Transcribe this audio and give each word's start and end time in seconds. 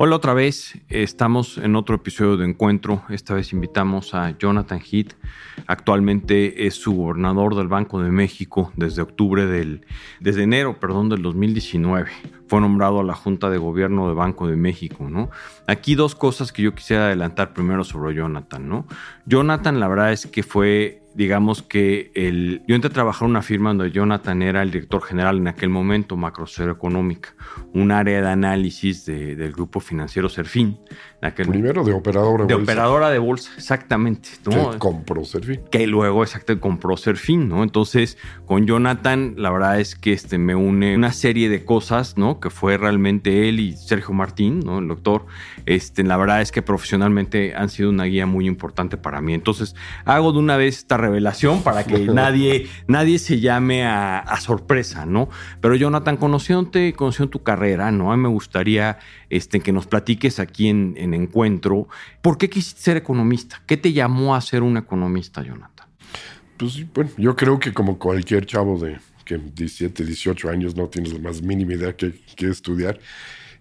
Hola 0.00 0.14
otra 0.14 0.32
vez, 0.32 0.78
estamos 0.90 1.58
en 1.58 1.74
otro 1.74 1.96
episodio 1.96 2.36
de 2.36 2.44
Encuentro. 2.44 3.02
Esta 3.08 3.34
vez 3.34 3.52
invitamos 3.52 4.14
a 4.14 4.38
Jonathan 4.38 4.78
Heath. 4.80 5.14
Actualmente 5.66 6.68
es 6.68 6.74
su 6.74 6.94
gobernador 6.94 7.56
del 7.56 7.66
Banco 7.66 8.00
de 8.00 8.12
México 8.12 8.72
desde 8.76 9.02
octubre 9.02 9.44
del, 9.46 9.84
desde 10.20 10.44
enero, 10.44 10.78
perdón, 10.78 11.08
del 11.08 11.22
2019. 11.22 12.12
Fue 12.46 12.60
nombrado 12.60 13.00
a 13.00 13.02
la 13.02 13.14
Junta 13.14 13.50
de 13.50 13.58
Gobierno 13.58 14.06
del 14.06 14.14
Banco 14.14 14.46
de 14.46 14.54
México, 14.54 15.10
¿no? 15.10 15.30
Aquí 15.66 15.96
dos 15.96 16.14
cosas 16.14 16.52
que 16.52 16.62
yo 16.62 16.76
quisiera 16.76 17.06
adelantar 17.06 17.52
primero 17.52 17.82
sobre 17.82 18.14
Jonathan, 18.14 18.68
¿no? 18.68 18.86
Jonathan, 19.26 19.80
la 19.80 19.88
verdad 19.88 20.12
es 20.12 20.28
que 20.28 20.44
fue 20.44 21.02
digamos 21.18 21.64
que 21.64 22.12
el, 22.14 22.62
yo 22.68 22.76
entré 22.76 22.90
a 22.90 22.92
trabajar 22.92 23.26
en 23.26 23.30
una 23.30 23.42
firma 23.42 23.70
donde 23.70 23.90
Jonathan 23.90 24.40
era 24.40 24.62
el 24.62 24.70
director 24.70 25.02
general 25.02 25.38
en 25.38 25.48
aquel 25.48 25.68
momento, 25.68 26.16
Macrocero 26.16 26.70
Económica, 26.70 27.34
un 27.74 27.90
área 27.90 28.22
de 28.22 28.28
análisis 28.28 29.04
del 29.04 29.50
grupo 29.50 29.80
financiero 29.80 30.28
Serfín. 30.28 30.78
Primero 31.34 31.82
de 31.82 31.92
operadora 31.92 32.44
de, 32.44 32.54
de 32.54 32.62
operadora 32.62 33.10
de 33.10 33.18
bolsa, 33.18 33.50
exactamente. 33.56 34.28
Que 34.48 34.78
compró 34.78 35.24
Serfín. 35.24 35.62
Que 35.72 35.88
luego, 35.88 36.22
exactamente, 36.22 36.62
compró 36.62 36.96
Serfín, 36.96 37.48
¿no? 37.48 37.64
Entonces, 37.64 38.16
con 38.46 38.68
Jonathan, 38.68 39.34
la 39.36 39.50
verdad 39.50 39.80
es 39.80 39.96
que 39.96 40.12
este, 40.12 40.38
me 40.38 40.54
une 40.54 40.94
una 40.94 41.12
serie 41.12 41.48
de 41.48 41.64
cosas, 41.64 42.16
¿no? 42.16 42.38
Que 42.38 42.50
fue 42.50 42.78
realmente 42.78 43.48
él 43.48 43.58
y 43.58 43.72
Sergio 43.72 44.14
Martín, 44.14 44.60
¿no? 44.60 44.78
El 44.78 44.86
doctor. 44.86 45.26
Este, 45.66 46.04
la 46.04 46.16
verdad 46.16 46.40
es 46.42 46.52
que 46.52 46.62
profesionalmente 46.62 47.56
han 47.56 47.70
sido 47.70 47.90
una 47.90 48.04
guía 48.04 48.26
muy 48.26 48.46
importante 48.46 48.96
para 48.96 49.20
mí. 49.20 49.34
Entonces, 49.34 49.74
hago 50.04 50.30
de 50.30 50.38
una 50.38 50.56
vez 50.56 50.78
esta 50.78 50.96
revelación 51.08 51.62
para 51.62 51.84
que 51.84 51.98
nadie, 52.06 52.68
nadie 52.86 53.18
se 53.18 53.40
llame 53.40 53.84
a, 53.84 54.24
sorpresa, 54.40 55.04
¿no? 55.04 55.28
Pero 55.60 55.74
Jonathan, 55.74 56.16
conociéndote, 56.16 56.92
conociendo 56.92 57.30
tu 57.30 57.42
carrera, 57.42 57.90
¿no? 57.90 58.12
A 58.12 58.16
mí 58.16 58.22
me 58.22 58.28
gustaría 58.28 58.98
este, 59.30 59.60
que 59.60 59.72
nos 59.72 59.86
platiques 59.86 60.38
aquí 60.38 60.68
en, 60.68 60.94
en 60.96 61.12
Encuentro, 61.14 61.88
¿por 62.22 62.38
qué 62.38 62.48
quisiste 62.48 62.80
ser 62.80 62.96
economista? 62.96 63.60
¿Qué 63.66 63.76
te 63.76 63.92
llamó 63.92 64.34
a 64.34 64.40
ser 64.40 64.62
un 64.62 64.76
economista, 64.76 65.42
Jonathan? 65.42 65.88
Pues 66.56 66.84
bueno, 66.92 67.10
yo 67.16 67.36
creo 67.36 67.58
que 67.58 67.72
como 67.72 67.98
cualquier 67.98 68.46
chavo 68.46 68.78
de 68.78 68.98
que 69.24 69.38
17, 69.38 70.04
18 70.04 70.48
años 70.48 70.76
no 70.76 70.88
tienes 70.88 71.12
la 71.12 71.18
más 71.18 71.42
mínima 71.42 71.74
idea 71.74 71.94
que, 71.94 72.14
que 72.36 72.48
estudiar. 72.48 72.98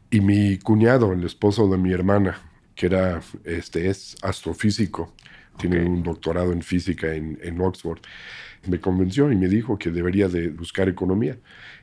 Y 0.09 0.22
mi 0.22 0.58
cuñado, 0.58 1.11
el 1.11 1.23
esposo 1.26 1.67
de 1.67 1.78
mi 1.78 1.92
hermana, 1.92 2.39
que 2.73 2.86
era, 2.86 3.22
este, 3.44 3.89
es 3.89 4.16
astrofísico, 4.22 5.14
tiene 5.58 5.84
un 5.84 6.04
doctorado 6.04 6.52
en 6.52 6.62
física 6.62 7.14
en, 7.14 7.40
en, 7.42 7.60
Oxford, 7.62 8.00
me 8.68 8.80
convenció 8.80 9.32
y 9.32 9.36
me 9.36 9.48
dijo 9.48 9.78
que 9.78 9.92
debería 9.92 10.28
de 10.28 10.50
buscar 10.50 10.90
economía. 10.90 11.38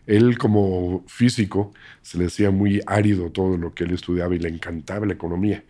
Él 0.07 0.37
como 0.39 1.05
físico 1.07 1.73
se 2.03 2.19
le 2.19 2.27
hacía 2.27 2.51
muy 2.51 2.81
árido 2.87 3.31
todo 3.31 3.57
lo 3.57 3.75
que 3.75 3.85
él 3.85 3.93
estudiaba 3.93 4.35
y 4.35 4.39
le 4.39 4.49
encantaba 4.49 5.07
la 5.07 5.15
economía. 5.15 5.65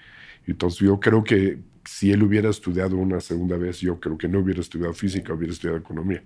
Entonces 0.46 0.80
yo 0.80 0.98
creo 1.00 1.22
que 1.24 1.58
si 1.84 2.10
él 2.12 2.22
hubiera 2.22 2.50
estudiado 2.50 2.96
una 2.96 3.20
segunda 3.20 3.56
vez, 3.56 3.80
yo 3.80 4.00
creo 4.00 4.18
que 4.18 4.28
no 4.28 4.40
hubiera 4.40 4.60
estudiado 4.60 4.94
física, 4.94 5.32
hubiera 5.32 5.52
estudiado 5.52 5.78
economía. 5.78 6.22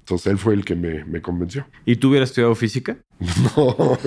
Entonces 0.00 0.32
él 0.32 0.38
fue 0.38 0.54
el 0.54 0.64
que 0.64 0.74
me, 0.74 1.04
me 1.04 1.22
convenció. 1.22 1.66
¿Y 1.84 1.96
tú 1.96 2.10
hubieras 2.10 2.30
estudiado 2.30 2.54
física? 2.54 2.96
No. 3.56 3.98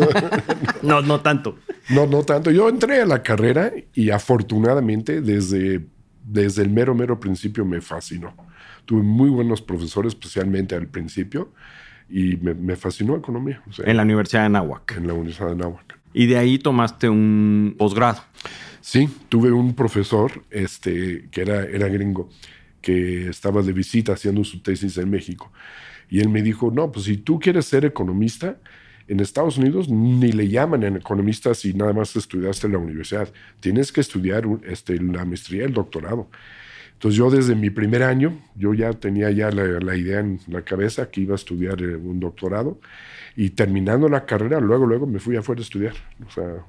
no, 0.82 1.02
no 1.02 1.22
tanto. 1.22 1.58
No, 1.90 2.06
no 2.06 2.24
tanto. 2.24 2.52
Yo 2.52 2.68
entré 2.68 3.02
a 3.02 3.06
la 3.06 3.24
carrera 3.24 3.72
y 3.94 4.10
afortunadamente 4.10 5.22
desde 5.22 5.86
desde 6.26 6.64
el 6.64 6.70
mero, 6.70 6.96
mero 6.96 7.20
principio 7.20 7.66
me 7.66 7.82
fascinó. 7.82 8.34
Tuve 8.86 9.02
muy 9.02 9.30
buenos 9.30 9.62
profesores, 9.62 10.14
especialmente 10.14 10.76
al 10.76 10.88
principio, 10.88 11.52
y 12.10 12.38
me, 12.38 12.76
fascinó 12.76 13.16
economía. 13.16 13.62
en 13.84 13.98
la 13.98 14.04
Universidad 14.04 14.42
de 14.42 14.46
Anáhuac. 14.48 14.98
En 14.98 15.08
la 15.08 15.14
Universidad 15.14 15.48
de 15.48 15.54
Anáhuac. 15.54 16.00
Y 16.14 16.28
de 16.28 16.38
ahí 16.38 16.60
tomaste 16.60 17.10
un 17.10 17.76
posgrado. 17.78 18.22
Sí, 18.82 19.10
tuve 19.30 19.52
un 19.52 19.74
profesor 19.74 20.44
este, 20.52 21.28
que 21.32 21.42
era, 21.42 21.64
era 21.64 21.88
gringo, 21.88 22.30
que 22.82 23.30
estaba 23.30 23.62
de 23.62 23.74
visita 23.74 24.14
haciendo 24.14 24.44
su 24.44 24.62
tesis 24.62 24.98
en 24.98 25.10
México. 25.10 25.52
Y 26.10 26.20
él 26.20 26.30
me 26.30 26.44
dijo, 26.44 26.72
no, 26.72 26.92
pues 26.92 27.06
si 27.06 27.18
tú 27.18 27.40
quieres 27.40 27.66
ser 27.66 27.86
economista, 27.86 28.58
en 29.08 29.20
Estados 29.20 29.58
Unidos 29.58 29.90
ni 29.90 30.32
le 30.32 30.48
llaman 30.48 30.84
en 30.84 30.98
economista 30.98 31.54
si 31.54 31.74
nada 31.74 31.94
más 31.94 32.16
estudiaste 32.16 32.68
en 32.68 32.74
la 32.74 32.80
universidad. 32.80 33.32
Tienes 33.60 33.92
que 33.92 34.02
estudiar 34.02 34.46
este, 34.66 35.00
la 35.00 35.26
maestría, 35.26 35.66
el 35.66 35.74
doctorado. 35.74 36.30
Entonces 36.94 37.18
yo 37.18 37.30
desde 37.30 37.56
mi 37.56 37.70
primer 37.70 38.04
año, 38.04 38.40
yo 38.56 38.74
ya 38.74 38.94
tenía 38.94 39.30
ya 39.30 39.52
la, 39.52 39.96
idea 39.96 40.22
en 40.22 40.40
la 40.48 40.64
cabeza 40.64 41.10
que 41.12 41.22
iba 41.22 41.34
a 41.34 41.36
estudiar 41.36 41.82
eh, 41.82 41.96
un 41.96 42.20
doctorado 42.20 42.80
y 43.36 43.50
terminando 43.50 44.08
la 44.08 44.26
carrera, 44.26 44.60
luego, 44.60 44.86
luego 44.86 45.06
me 45.08 45.20
fui 45.20 45.36
afuera 45.36 45.60
a 45.60 45.64
estudiar. 45.64 45.94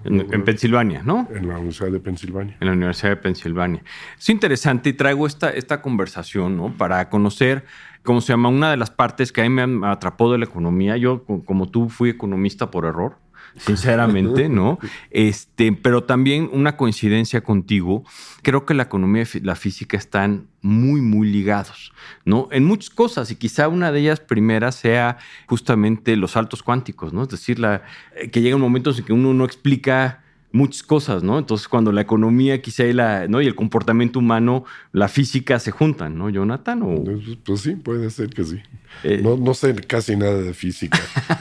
en, 0.05 0.45
Pensilvania, 0.45 1.03
¿no? 1.03 1.29
En 1.33 1.49
la 1.49 1.55
Universidad 1.55 1.93
de 1.93 2.01
Pensilvania. 2.01 2.57
En 2.61 2.67
la 2.67 2.73
Universidad 2.73 3.11
de 3.11 3.17
Pensilvania. 3.17 3.83
Es 4.19 4.29
interesante 4.29 4.91
y 4.91 4.93
traigo 4.95 5.27
esta, 5.27 5.51
esta 5.51 5.81
conversación, 5.81 6.57
¿no? 6.57 6.77
Para 6.77 7.09
conocer 7.09 7.65
¿cómo 8.07 8.23
se 8.23 8.33
llama? 8.33 8.49
Una 8.49 8.71
de 8.71 8.79
las 8.79 8.91
partes 8.91 9.33
que 9.33 9.43
a 9.43 9.49
mí 9.49 9.67
me 9.67 9.87
atrapó 9.87 10.33
de 10.33 10.39
la 10.39 10.47
economía, 10.47 10.97
yo 10.97 11.25
como 11.25 11.69
tú 11.69 11.91
fui 11.91 12.09
economista 12.09 12.71
por 12.71 12.87
error, 12.87 13.19
sinceramente, 13.57 14.49
¿no? 14.51 14.79
Este, 15.11 15.73
pero 15.73 16.05
también 16.05 16.49
una 16.53 16.77
coincidencia 16.77 17.43
contigo, 17.43 18.05
creo 18.43 18.65
que 18.67 18.75
la 18.75 18.85
economía 18.85 19.25
y 19.33 19.41
la 19.41 19.55
física 19.55 19.97
están 19.97 20.49
muy, 20.63 21.01
muy 21.01 21.29
ligados, 21.29 21.93
¿no? 22.25 22.49
En 22.51 22.65
muchas 22.65 22.91
cosas, 22.91 23.31
y 23.31 23.37
quizá 23.37 23.69
una 23.69 23.93
de 23.93 24.01
ellas 24.01 24.21
primeras 24.21 24.75
sea 24.75 25.19
justamente 25.47 26.17
los 26.17 26.33
saltos 26.33 26.63
cuánticos, 26.63 27.13
¿no? 27.13 27.23
Es 27.23 27.29
decir, 27.29 27.59
la, 27.59 27.83
eh, 28.17 28.31
que 28.31 28.41
llegan 28.41 28.61
momentos 28.61 28.99
en 28.99 29.05
que 29.05 29.13
uno 29.13 29.33
no 29.33 29.45
explica 29.45 30.23
muchas 30.53 30.83
cosas, 30.83 31.23
¿no? 31.23 31.39
Entonces, 31.39 31.69
cuando 31.69 31.93
la 31.93 32.01
economía 32.01 32.61
quizá 32.63 32.85
y, 32.85 32.93
la, 32.93 33.29
¿no? 33.29 33.41
y 33.41 33.47
el 33.47 33.55
comportamiento 33.55 34.19
humano, 34.19 34.65
la 34.93 35.09
física 35.09 35.59
se 35.59 35.71
juntan, 35.71 36.17
¿no, 36.17 36.31
Jonathan? 36.31 36.83
¿O? 36.83 37.05
Pues, 37.05 37.39
pues 37.45 37.61
sí, 37.61 37.77
puede 37.77 38.11
ser 38.11 38.31
que 38.31 38.45
sí. 38.45 38.61
Eh, 39.05 39.23
no, 39.23 39.55
sé 39.55 39.75
casi 39.75 40.17
nada 40.17 40.35
de 40.35 40.55
física. 40.55 40.99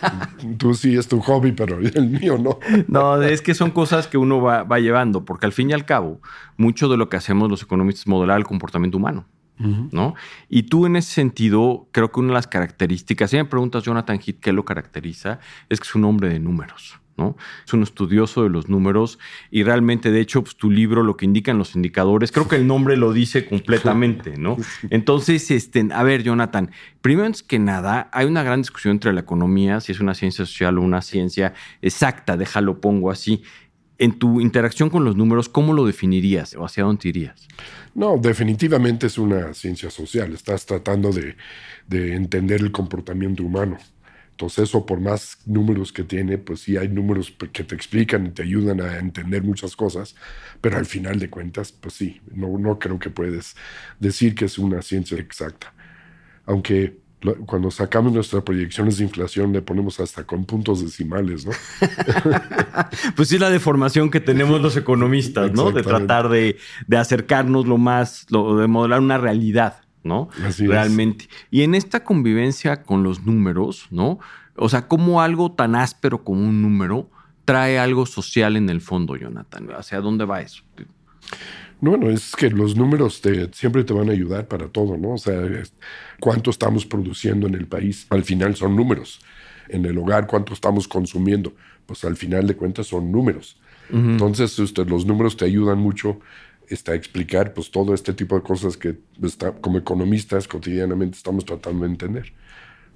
Tú 0.57 0.73
sí 0.73 0.95
es 0.95 1.07
tu 1.07 1.21
hobby, 1.21 1.51
pero 1.51 1.79
el 1.93 2.09
mío 2.09 2.37
no. 2.37 2.59
no, 2.87 3.21
es 3.21 3.41
que 3.41 3.53
son 3.53 3.71
cosas 3.71 4.07
que 4.07 4.17
uno 4.17 4.41
va, 4.41 4.63
va, 4.63 4.79
llevando, 4.79 5.25
porque 5.25 5.45
al 5.45 5.53
fin 5.53 5.69
y 5.69 5.73
al 5.73 5.85
cabo, 5.85 6.21
mucho 6.57 6.89
de 6.89 6.97
lo 6.97 7.09
que 7.09 7.17
hacemos 7.17 7.49
los 7.49 7.63
economistas 7.63 8.01
es 8.01 8.07
modelar 8.07 8.37
el 8.37 8.45
comportamiento 8.45 8.97
humano. 8.97 9.25
¿No? 9.57 10.15
Y 10.49 10.63
tú 10.63 10.85
en 10.85 10.97
ese 10.97 11.13
sentido, 11.13 11.87
creo 11.93 12.11
que 12.11 12.19
una 12.19 12.29
de 12.29 12.33
las 12.33 12.47
características, 12.47 13.31
si 13.31 13.37
me 13.37 13.45
preguntas 13.45 13.83
Jonathan 13.83 14.19
Heath 14.19 14.41
qué 14.41 14.51
lo 14.51 14.65
caracteriza, 14.65 15.39
es 15.69 15.79
que 15.79 15.87
es 15.87 15.95
un 15.95 16.03
hombre 16.03 16.27
de 16.27 16.41
números. 16.41 16.99
Es 17.65 17.73
un 17.73 17.83
estudioso 17.83 18.43
de 18.43 18.49
los 18.49 18.67
números 18.67 19.19
y 19.49 19.63
realmente, 19.63 20.11
de 20.11 20.19
hecho, 20.19 20.43
pues, 20.43 20.57
tu 20.57 20.69
libro 20.69 21.01
lo 21.01 21.15
que 21.15 21.25
indican 21.25 21.57
los 21.57 21.75
indicadores, 21.75 22.31
creo 22.31 22.47
que 22.47 22.57
el 22.57 22.67
nombre 22.67 22.97
lo 22.97 23.13
dice 23.13 23.45
completamente, 23.45 24.37
¿no? 24.37 24.57
Entonces, 24.89 25.49
este, 25.51 25.87
a 25.93 26.03
ver, 26.03 26.23
Jonathan, 26.23 26.71
primero 27.01 27.25
que 27.47 27.57
nada, 27.57 28.09
hay 28.11 28.25
una 28.25 28.43
gran 28.43 28.61
discusión 28.61 28.93
entre 28.93 29.13
la 29.13 29.21
economía, 29.21 29.79
si 29.79 29.93
es 29.93 29.99
una 29.99 30.13
ciencia 30.13 30.45
social 30.45 30.77
o 30.77 30.81
una 30.81 31.01
ciencia 31.01 31.53
exacta, 31.81 32.37
déjalo 32.37 32.81
pongo 32.81 33.09
así. 33.09 33.43
En 33.97 34.19
tu 34.19 34.41
interacción 34.41 34.89
con 34.89 35.05
los 35.05 35.15
números, 35.15 35.47
¿cómo 35.47 35.73
lo 35.73 35.85
definirías 35.85 36.53
o 36.55 36.65
hacia 36.65 36.83
dónde 36.83 37.07
irías? 37.07 37.47
No, 37.93 38.17
definitivamente 38.17 39.07
es 39.07 39.17
una 39.17 39.53
ciencia 39.53 39.89
social. 39.89 40.33
Estás 40.33 40.65
tratando 40.65 41.13
de, 41.13 41.37
de 41.87 42.13
entender 42.13 42.59
el 42.59 42.73
comportamiento 42.73 43.43
humano. 43.43 43.77
Entonces 44.35 44.65
eso 44.65 44.85
por 44.85 44.99
más 44.99 45.37
números 45.45 45.93
que 45.93 46.03
tiene, 46.03 46.37
pues 46.37 46.59
sí 46.59 46.75
hay 46.75 46.89
números 46.89 47.33
que 47.53 47.63
te 47.63 47.73
explican 47.73 48.27
y 48.27 48.31
te 48.31 48.43
ayudan 48.43 48.81
a 48.81 48.99
entender 48.99 49.43
muchas 49.43 49.77
cosas, 49.77 50.13
pero 50.59 50.77
al 50.77 50.85
final 50.85 51.19
de 51.19 51.29
cuentas, 51.29 51.71
pues 51.71 51.93
sí, 51.93 52.19
no, 52.33 52.59
no 52.59 52.77
creo 52.77 52.99
que 52.99 53.09
puedes 53.09 53.55
decir 53.97 54.35
que 54.35 54.43
es 54.43 54.57
una 54.57 54.81
ciencia 54.81 55.17
exacta. 55.17 55.73
Aunque 56.45 56.97
cuando 57.45 57.71
sacamos 57.71 58.11
nuestras 58.11 58.43
proyecciones 58.43 58.97
de 58.97 59.05
inflación 59.05 59.53
le 59.53 59.61
ponemos 59.61 60.01
hasta 60.01 60.25
con 60.25 60.43
puntos 60.43 60.83
decimales, 60.83 61.45
¿no? 61.45 61.53
pues 63.15 63.29
sí, 63.29 63.39
la 63.39 63.49
deformación 63.49 64.11
que 64.11 64.19
tenemos 64.19 64.59
los 64.59 64.75
economistas, 64.75 65.53
¿no? 65.53 65.71
De 65.71 65.81
tratar 65.81 66.27
de, 66.27 66.57
de 66.87 66.97
acercarnos 66.97 67.65
lo 67.67 67.77
más, 67.77 68.25
lo, 68.29 68.57
de 68.57 68.67
modelar 68.67 68.99
una 68.99 69.17
realidad. 69.17 69.84
¿No? 70.05 70.29
Así 70.45 70.67
Realmente. 70.67 71.27
Y 71.51 71.63
en 71.63 71.75
esta 71.75 72.03
convivencia 72.03 72.83
con 72.83 73.03
los 73.03 73.25
números, 73.25 73.87
¿no? 73.89 74.19
O 74.55 74.69
sea, 74.69 74.87
¿cómo 74.87 75.21
algo 75.21 75.51
tan 75.51 75.75
áspero 75.75 76.23
como 76.23 76.47
un 76.47 76.61
número 76.61 77.09
trae 77.43 77.77
algo 77.77 78.05
social 78.05 78.55
en 78.55 78.69
el 78.69 78.79
fondo, 78.79 79.17
Jonathan? 79.17 79.67
¿Hacia 79.75 79.99
dónde 79.99 80.23
va 80.23 80.41
eso? 80.41 80.63
Bueno, 81.81 82.09
es 82.09 82.35
que 82.35 82.49
los 82.49 82.77
números 82.77 83.19
te, 83.19 83.51
siempre 83.51 83.83
te 83.83 83.93
van 83.93 84.09
a 84.09 84.13
ayudar 84.13 84.47
para 84.47 84.67
todo, 84.67 84.95
¿no? 84.95 85.13
O 85.13 85.17
sea, 85.17 85.41
cuánto 86.19 86.51
estamos 86.51 86.85
produciendo 86.85 87.47
en 87.47 87.55
el 87.55 87.67
país, 87.67 88.05
al 88.11 88.23
final 88.23 88.55
son 88.55 88.75
números. 88.75 89.19
En 89.67 89.85
el 89.85 89.97
hogar, 89.97 90.27
cuánto 90.27 90.53
estamos 90.53 90.87
consumiendo, 90.87 91.53
pues 91.87 92.05
al 92.05 92.15
final 92.15 92.47
de 92.47 92.55
cuentas 92.55 92.87
son 92.87 93.11
números. 93.11 93.57
Entonces, 93.91 94.57
usted, 94.57 94.87
los 94.87 95.05
números 95.05 95.37
te 95.37 95.45
ayudan 95.45 95.77
mucho 95.77 96.19
está, 96.69 96.93
explicar 96.95 97.53
pues, 97.53 97.71
todo 97.71 97.93
este 97.93 98.13
tipo 98.13 98.35
de 98.35 98.41
cosas 98.41 98.77
que 98.77 98.97
está, 99.23 99.51
como 99.53 99.77
economistas 99.77 100.47
cotidianamente 100.47 101.17
estamos 101.17 101.45
tratando 101.45 101.85
de 101.85 101.91
entender. 101.91 102.33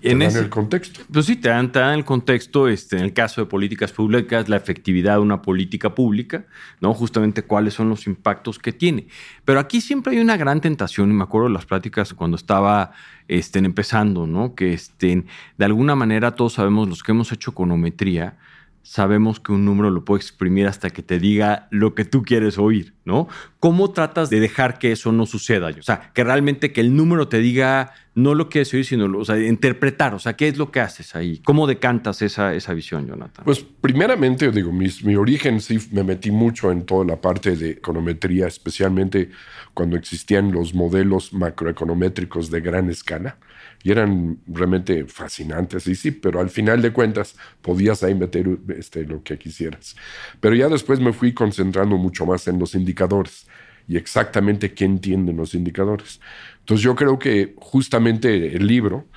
Te 0.02 0.12
en 0.12 0.20
dan 0.20 0.36
el 0.38 0.50
contexto. 0.50 1.02
Pues 1.12 1.26
sí, 1.26 1.36
te 1.36 1.50
dan, 1.50 1.72
el 1.76 2.06
contexto, 2.06 2.70
este, 2.70 2.96
en 2.96 3.04
el 3.04 3.14
caso 3.14 3.42
de 3.42 3.48
políticas 3.48 3.92
públicas, 3.92 4.48
la 4.48 4.56
efectividad 4.56 5.16
de 5.16 5.20
una 5.20 5.42
política 5.42 5.94
pública, 5.94 6.46
¿no? 6.80 6.94
Justamente 6.94 7.44
cuáles 7.44 7.74
son 7.74 7.90
los 7.90 8.08
impactos 8.08 8.60
que 8.60 8.72
tiene. 8.72 9.08
Pero 9.44 9.60
aquí 9.60 9.82
siempre 9.82 10.14
hay 10.14 10.20
una 10.20 10.38
gran 10.38 10.62
tentación, 10.62 11.12
y 11.12 11.14
me 11.14 11.24
acuerdo 11.24 11.50
de 11.50 11.54
las 11.54 11.66
pláticas 11.66 12.14
cuando 12.14 12.38
estaba 12.38 12.94
estén 13.28 13.66
empezando, 13.66 14.26
¿no? 14.26 14.56
Que 14.56 14.72
estén, 14.72 15.28
de 15.58 15.66
alguna 15.66 15.96
manera 15.96 16.34
todos 16.34 16.54
sabemos, 16.54 16.88
los 16.88 17.04
que 17.04 17.12
hemos 17.12 17.34
hecho 17.34 17.52
econometría, 17.52 18.38
sabemos 18.84 19.40
que 19.40 19.52
un 19.52 19.66
número 19.66 19.90
lo 19.90 20.06
puede 20.06 20.22
exprimir 20.22 20.68
hasta 20.68 20.90
que 20.90 21.04
te 21.04 21.20
diga 21.20 21.68
lo 21.72 21.96
que 21.96 22.06
tú 22.06 22.24
quieres 22.24 22.58
oír, 22.58 22.96
¿no? 23.06 23.28
¿Cómo 23.60 23.92
tratas 23.92 24.30
de 24.30 24.40
dejar 24.40 24.80
que 24.80 24.92
eso 24.92 25.12
no 25.12 25.26
suceda? 25.26 25.70
O 25.78 25.84
sea, 25.84 26.12
que 26.14 26.24
realmente 26.24 26.72
que 26.72 26.82
el 26.82 26.96
número 26.96 27.28
te 27.28 27.40
diga 27.40 27.94
no 28.24 28.36
lo 28.36 28.50
que 28.50 28.60
oír, 28.60 28.86
sino 28.86 29.18
o 29.18 29.26
sea, 29.26 29.40
interpretar. 29.40 30.14
O 30.14 30.20
sea, 30.20 30.34
¿qué 30.34 30.48
es 30.48 30.58
lo 30.58 30.72
que 30.72 30.80
haces 30.80 31.16
ahí? 31.16 31.40
¿Cómo 31.44 31.68
decantas 31.68 32.22
esa, 32.22 32.54
esa 32.54 32.74
visión, 32.74 33.08
Jonathan? 33.08 33.46
Pues 33.46 33.60
primeramente, 33.60 34.52
digo, 34.52 34.72
mi 34.72 35.16
origen 35.16 35.62
sí 35.62 35.80
me 35.92 36.04
metí 36.04 36.32
mucho 36.32 36.72
en 36.72 36.86
toda 36.86 37.06
la 37.06 37.20
parte 37.20 37.56
de 37.56 37.72
econometría, 37.72 38.48
especialmente 38.48 39.30
cuando 39.74 39.96
existían 39.96 40.52
los 40.52 40.74
modelos 40.74 41.34
macroeconométricos 41.34 42.52
de 42.52 42.62
gran 42.62 42.90
escala 42.90 43.38
y 43.84 43.92
eran 43.92 44.40
realmente 44.48 45.06
fascinantes, 45.06 45.88
y 45.88 45.96
sí, 45.96 46.12
pero 46.12 46.42
al 46.42 46.50
final 46.50 46.82
de 46.82 46.92
cuentas 46.92 47.36
podías 47.62 48.04
ahí 48.04 48.14
meter 48.14 48.58
este, 48.78 49.06
lo 49.06 49.24
que 49.24 49.38
quisieras. 49.38 49.96
Pero 50.40 50.56
ya 50.56 50.68
después 50.68 51.00
me 51.00 51.14
fui 51.14 51.34
concentrando 51.34 51.98
mucho 51.98 52.26
más 52.26 52.48
en 52.48 52.60
los 52.60 52.76
indicadores 52.76 53.48
y 53.90 53.98
exactamente 53.98 54.74
qué 54.74 54.86
entienden 54.86 55.36
los 55.36 55.56
indicadores. 55.56 56.22
Entonces 56.60 56.84
yo 56.84 56.96
creo 56.96 57.18
que 57.18 57.56
justamente 57.58 58.56
el 58.56 58.68
libro 58.68 59.08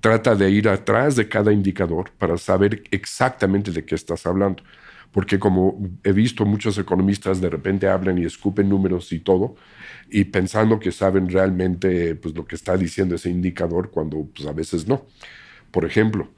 trata 0.00 0.34
de 0.34 0.50
ir 0.50 0.68
atrás 0.68 1.14
de 1.14 1.28
cada 1.28 1.52
indicador 1.52 2.10
para 2.18 2.36
saber 2.36 2.82
exactamente 2.90 3.70
de 3.70 3.84
qué 3.84 3.94
estás 3.94 4.26
hablando. 4.26 4.64
Porque 5.12 5.38
como 5.38 5.78
he 6.02 6.12
visto 6.12 6.44
muchos 6.44 6.76
economistas 6.76 7.40
de 7.40 7.48
repente 7.48 7.86
hablan 7.86 8.18
y 8.18 8.24
escupen 8.24 8.68
números 8.68 9.12
y 9.12 9.20
todo, 9.20 9.54
y 10.10 10.24
pensando 10.24 10.80
que 10.80 10.90
saben 10.90 11.28
realmente 11.28 12.16
pues, 12.16 12.34
lo 12.34 12.44
que 12.44 12.56
está 12.56 12.76
diciendo 12.76 13.14
ese 13.14 13.30
indicador 13.30 13.90
cuando 13.92 14.28
pues, 14.34 14.48
a 14.48 14.52
veces 14.52 14.88
no. 14.88 15.06
Por 15.70 15.84
ejemplo, 15.84 16.28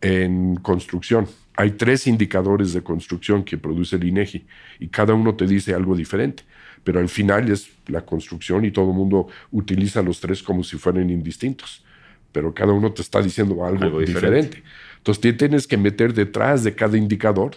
en 0.00 0.56
construcción, 0.56 1.26
hay 1.56 1.72
tres 1.72 2.06
indicadores 2.06 2.72
de 2.72 2.82
construcción 2.82 3.44
que 3.44 3.58
produce 3.58 3.96
el 3.96 4.04
INEGI 4.04 4.46
y 4.78 4.88
cada 4.88 5.12
uno 5.14 5.34
te 5.34 5.46
dice 5.46 5.74
algo 5.74 5.94
diferente, 5.94 6.42
pero 6.84 7.00
al 7.00 7.08
final 7.08 7.50
es 7.50 7.70
la 7.86 8.00
construcción 8.00 8.64
y 8.64 8.70
todo 8.70 8.90
el 8.90 8.96
mundo 8.96 9.28
utiliza 9.50 10.00
los 10.02 10.20
tres 10.20 10.42
como 10.42 10.64
si 10.64 10.78
fueran 10.78 11.10
indistintos, 11.10 11.84
pero 12.32 12.54
cada 12.54 12.72
uno 12.72 12.92
te 12.92 13.02
está 13.02 13.20
diciendo 13.20 13.64
algo, 13.64 14.00
diferente. 14.00 14.62
Entonces 14.96 15.36
tienes 15.36 15.66
que 15.66 15.76
meter 15.76 16.14
detrás 16.14 16.64
de 16.64 16.74
cada 16.74 16.96
indicador 16.96 17.52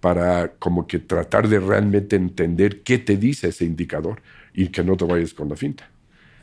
para 0.00 0.52
como 0.58 0.86
que 0.86 0.98
tratar 0.98 1.48
de 1.48 1.58
realmente 1.58 2.16
entender 2.16 2.82
qué 2.82 2.98
te 2.98 3.16
dice 3.16 3.48
ese 3.48 3.64
indicador 3.64 4.22
y 4.54 4.68
que 4.68 4.84
no 4.84 4.96
te 4.96 5.04
vayas 5.04 5.34
con 5.34 5.48
la 5.48 5.56
finta. 5.56 5.90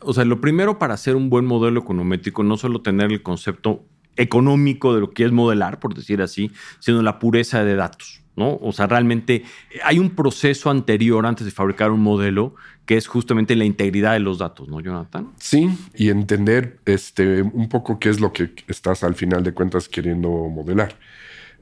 O 0.01 0.13
sea, 0.13 0.25
lo 0.25 0.41
primero 0.41 0.77
para 0.77 0.93
hacer 0.93 1.15
un 1.15 1.29
buen 1.29 1.45
modelo 1.45 1.79
econométrico, 1.79 2.43
no 2.43 2.57
solo 2.57 2.81
tener 2.81 3.11
el 3.11 3.23
concepto 3.23 3.85
económico 4.15 4.93
de 4.93 5.01
lo 5.01 5.11
que 5.11 5.25
es 5.25 5.31
modelar, 5.31 5.79
por 5.79 5.93
decir 5.93 6.21
así, 6.21 6.51
sino 6.79 7.01
la 7.01 7.19
pureza 7.19 7.63
de 7.63 7.75
datos. 7.75 8.21
¿no? 8.35 8.57
O 8.61 8.71
sea, 8.73 8.87
realmente 8.87 9.43
hay 9.83 9.99
un 9.99 10.09
proceso 10.09 10.69
anterior 10.69 11.25
antes 11.25 11.45
de 11.45 11.51
fabricar 11.51 11.91
un 11.91 12.01
modelo 12.01 12.55
que 12.85 12.97
es 12.97 13.07
justamente 13.07 13.55
la 13.55 13.65
integridad 13.65 14.13
de 14.13 14.19
los 14.19 14.37
datos, 14.37 14.67
¿no, 14.67 14.79
Jonathan? 14.79 15.31
Sí, 15.39 15.69
y 15.95 16.09
entender 16.09 16.79
este, 16.85 17.41
un 17.41 17.69
poco 17.69 17.97
qué 17.97 18.09
es 18.09 18.19
lo 18.19 18.31
que 18.31 18.51
estás 18.67 19.03
al 19.03 19.15
final 19.15 19.43
de 19.43 19.53
cuentas 19.53 19.89
queriendo 19.89 20.29
modelar. 20.29 20.95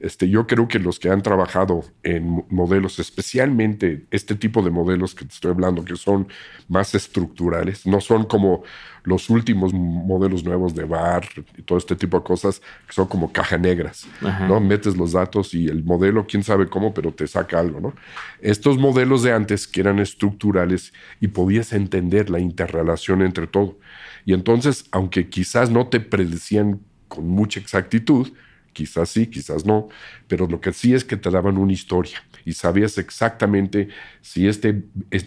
Este, 0.04 0.28
yo 0.28 0.46
creo 0.46 0.68
que 0.68 0.78
los 0.78 0.98
que 0.98 1.08
han 1.08 1.22
trabajado 1.22 1.82
en 2.02 2.44
modelos, 2.50 2.98
especialmente 2.98 4.04
este 4.10 4.34
tipo 4.34 4.60
de 4.60 4.70
modelos 4.70 5.14
que 5.14 5.24
te 5.24 5.32
estoy 5.32 5.52
hablando, 5.52 5.82
que 5.82 5.96
son 5.96 6.28
más 6.68 6.94
estructurales, 6.94 7.86
no 7.86 8.02
son 8.02 8.24
como 8.24 8.64
los 9.04 9.30
últimos 9.30 9.72
modelos 9.72 10.44
nuevos 10.44 10.74
de 10.74 10.84
VAR 10.84 11.26
y 11.56 11.62
todo 11.62 11.78
este 11.78 11.96
tipo 11.96 12.18
de 12.18 12.22
cosas, 12.22 12.60
que 12.86 12.92
son 12.92 13.06
como 13.06 13.32
caja 13.32 13.56
negras, 13.56 14.06
¿no? 14.46 14.60
Metes 14.60 14.94
los 14.94 15.12
datos 15.12 15.54
y 15.54 15.68
el 15.68 15.82
modelo, 15.82 16.26
quién 16.26 16.42
sabe 16.42 16.66
cómo, 16.66 16.92
pero 16.92 17.10
te 17.10 17.26
saca 17.26 17.58
algo, 17.58 17.80
¿no? 17.80 17.94
Estos 18.42 18.76
modelos 18.76 19.22
de 19.22 19.32
antes 19.32 19.66
que 19.66 19.80
eran 19.80 20.00
estructurales 20.00 20.92
y 21.18 21.28
podías 21.28 21.72
entender 21.72 22.28
la 22.28 22.40
interrelación 22.40 23.22
entre 23.22 23.46
todo. 23.46 23.78
Y 24.26 24.34
entonces, 24.34 24.84
aunque 24.90 25.30
quizás 25.30 25.70
no 25.70 25.86
te 25.86 26.00
predecían 26.00 26.80
con 27.08 27.26
mucha 27.26 27.58
exactitud, 27.58 28.28
Quizás 28.74 29.08
sí, 29.08 29.28
quizás 29.28 29.64
no, 29.64 29.88
pero 30.28 30.46
lo 30.46 30.60
que 30.60 30.72
sí 30.72 30.92
es 30.94 31.04
que 31.04 31.16
te 31.16 31.30
daban 31.30 31.56
una 31.56 31.72
historia 31.72 32.22
y 32.44 32.52
sabías 32.52 32.98
exactamente 32.98 33.88
si 34.20 34.46
este 34.48 34.82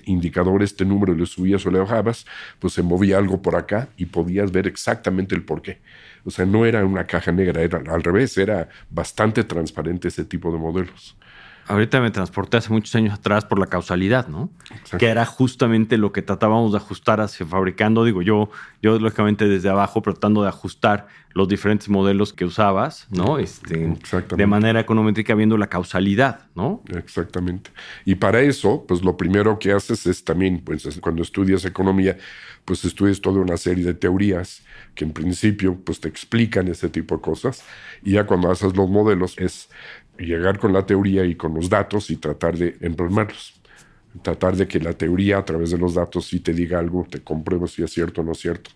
indicador, 0.05 0.61
este 0.61 0.85
número 0.85 1.15
le 1.15 1.25
subías 1.25 1.65
o 1.65 1.71
le 1.71 1.79
bajabas, 1.79 2.25
pues 2.59 2.73
se 2.73 2.83
movía 2.83 3.17
algo 3.17 3.41
por 3.41 3.55
acá 3.55 3.89
y 3.97 4.05
podías 4.05 4.51
ver 4.51 4.67
exactamente 4.67 5.33
el 5.33 5.44
por 5.44 5.61
qué. 5.61 5.79
O 6.25 6.29
sea, 6.29 6.45
no 6.45 6.65
era 6.65 6.85
una 6.85 7.05
caja 7.07 7.31
negra, 7.31 7.61
era 7.61 7.81
al 7.89 8.03
revés, 8.03 8.38
era 8.38 8.69
bastante 8.89 9.44
transparente 9.44 10.09
ese 10.09 10.25
tipo 10.25 10.51
de 10.51 10.59
modelos. 10.59 11.17
Ahorita 11.67 11.99
me 11.99 12.11
transporté 12.11 12.57
hace 12.57 12.71
muchos 12.71 12.95
años 12.95 13.13
atrás 13.13 13.45
por 13.45 13.59
la 13.59 13.67
causalidad, 13.67 14.27
¿no? 14.27 14.49
Que 14.97 15.07
era 15.07 15.25
justamente 15.25 15.97
lo 15.97 16.11
que 16.11 16.21
tratábamos 16.21 16.71
de 16.71 16.77
ajustar 16.77 17.19
hacia 17.19 17.45
fabricando. 17.45 18.05
Digo, 18.05 18.21
yo, 18.21 18.49
yo 18.81 18.97
lógicamente 18.99 19.47
desde 19.47 19.69
abajo 19.69 20.01
tratando 20.01 20.43
de 20.43 20.49
ajustar 20.49 21.07
los 21.33 21.47
diferentes 21.47 21.89
modelos 21.89 22.33
que 22.33 22.45
usabas, 22.45 23.07
¿no? 23.11 23.37
Este, 23.37 23.95
de 24.35 24.47
manera 24.47 24.79
econométrica 24.79 25.35
viendo 25.35 25.57
la 25.57 25.67
causalidad, 25.67 26.47
¿no? 26.55 26.81
Exactamente. 26.95 27.69
Y 28.05 28.15
para 28.15 28.41
eso, 28.41 28.85
pues 28.87 29.03
lo 29.03 29.17
primero 29.17 29.59
que 29.59 29.71
haces 29.71 30.07
es 30.07 30.23
también, 30.23 30.61
pues 30.63 30.99
cuando 30.99 31.21
estudias 31.21 31.63
economía, 31.65 32.17
pues 32.65 32.83
estudias 32.85 33.21
toda 33.21 33.39
una 33.39 33.55
serie 33.55 33.85
de 33.85 33.93
teorías 33.93 34.63
que 34.95 35.05
en 35.05 35.13
principio 35.13 35.77
pues 35.85 35.99
te 36.01 36.09
explican 36.09 36.67
ese 36.67 36.89
tipo 36.89 37.15
de 37.15 37.21
cosas 37.21 37.63
y 38.03 38.13
ya 38.13 38.25
cuando 38.25 38.51
haces 38.51 38.75
los 38.75 38.89
modelos 38.89 39.37
es 39.37 39.69
llegar 40.17 40.59
con 40.59 40.73
la 40.73 40.85
teoría 40.85 41.25
y 41.25 41.35
con 41.35 41.53
los 41.53 41.69
datos 41.69 42.09
y 42.09 42.17
tratar 42.17 42.57
de 42.57 42.77
empalmarlos. 42.81 43.53
Tratar 44.21 44.55
de 44.55 44.67
que 44.67 44.79
la 44.79 44.93
teoría 44.93 45.37
a 45.37 45.45
través 45.45 45.71
de 45.71 45.77
los 45.77 45.93
datos 45.93 46.25
sí 46.25 46.39
te 46.39 46.53
diga 46.53 46.79
algo, 46.79 47.05
te 47.09 47.21
compruebe 47.21 47.67
si 47.67 47.83
es 47.83 47.91
cierto 47.91 48.21
o 48.21 48.23
no 48.23 48.31
es 48.31 48.39
cierto. 48.39 48.71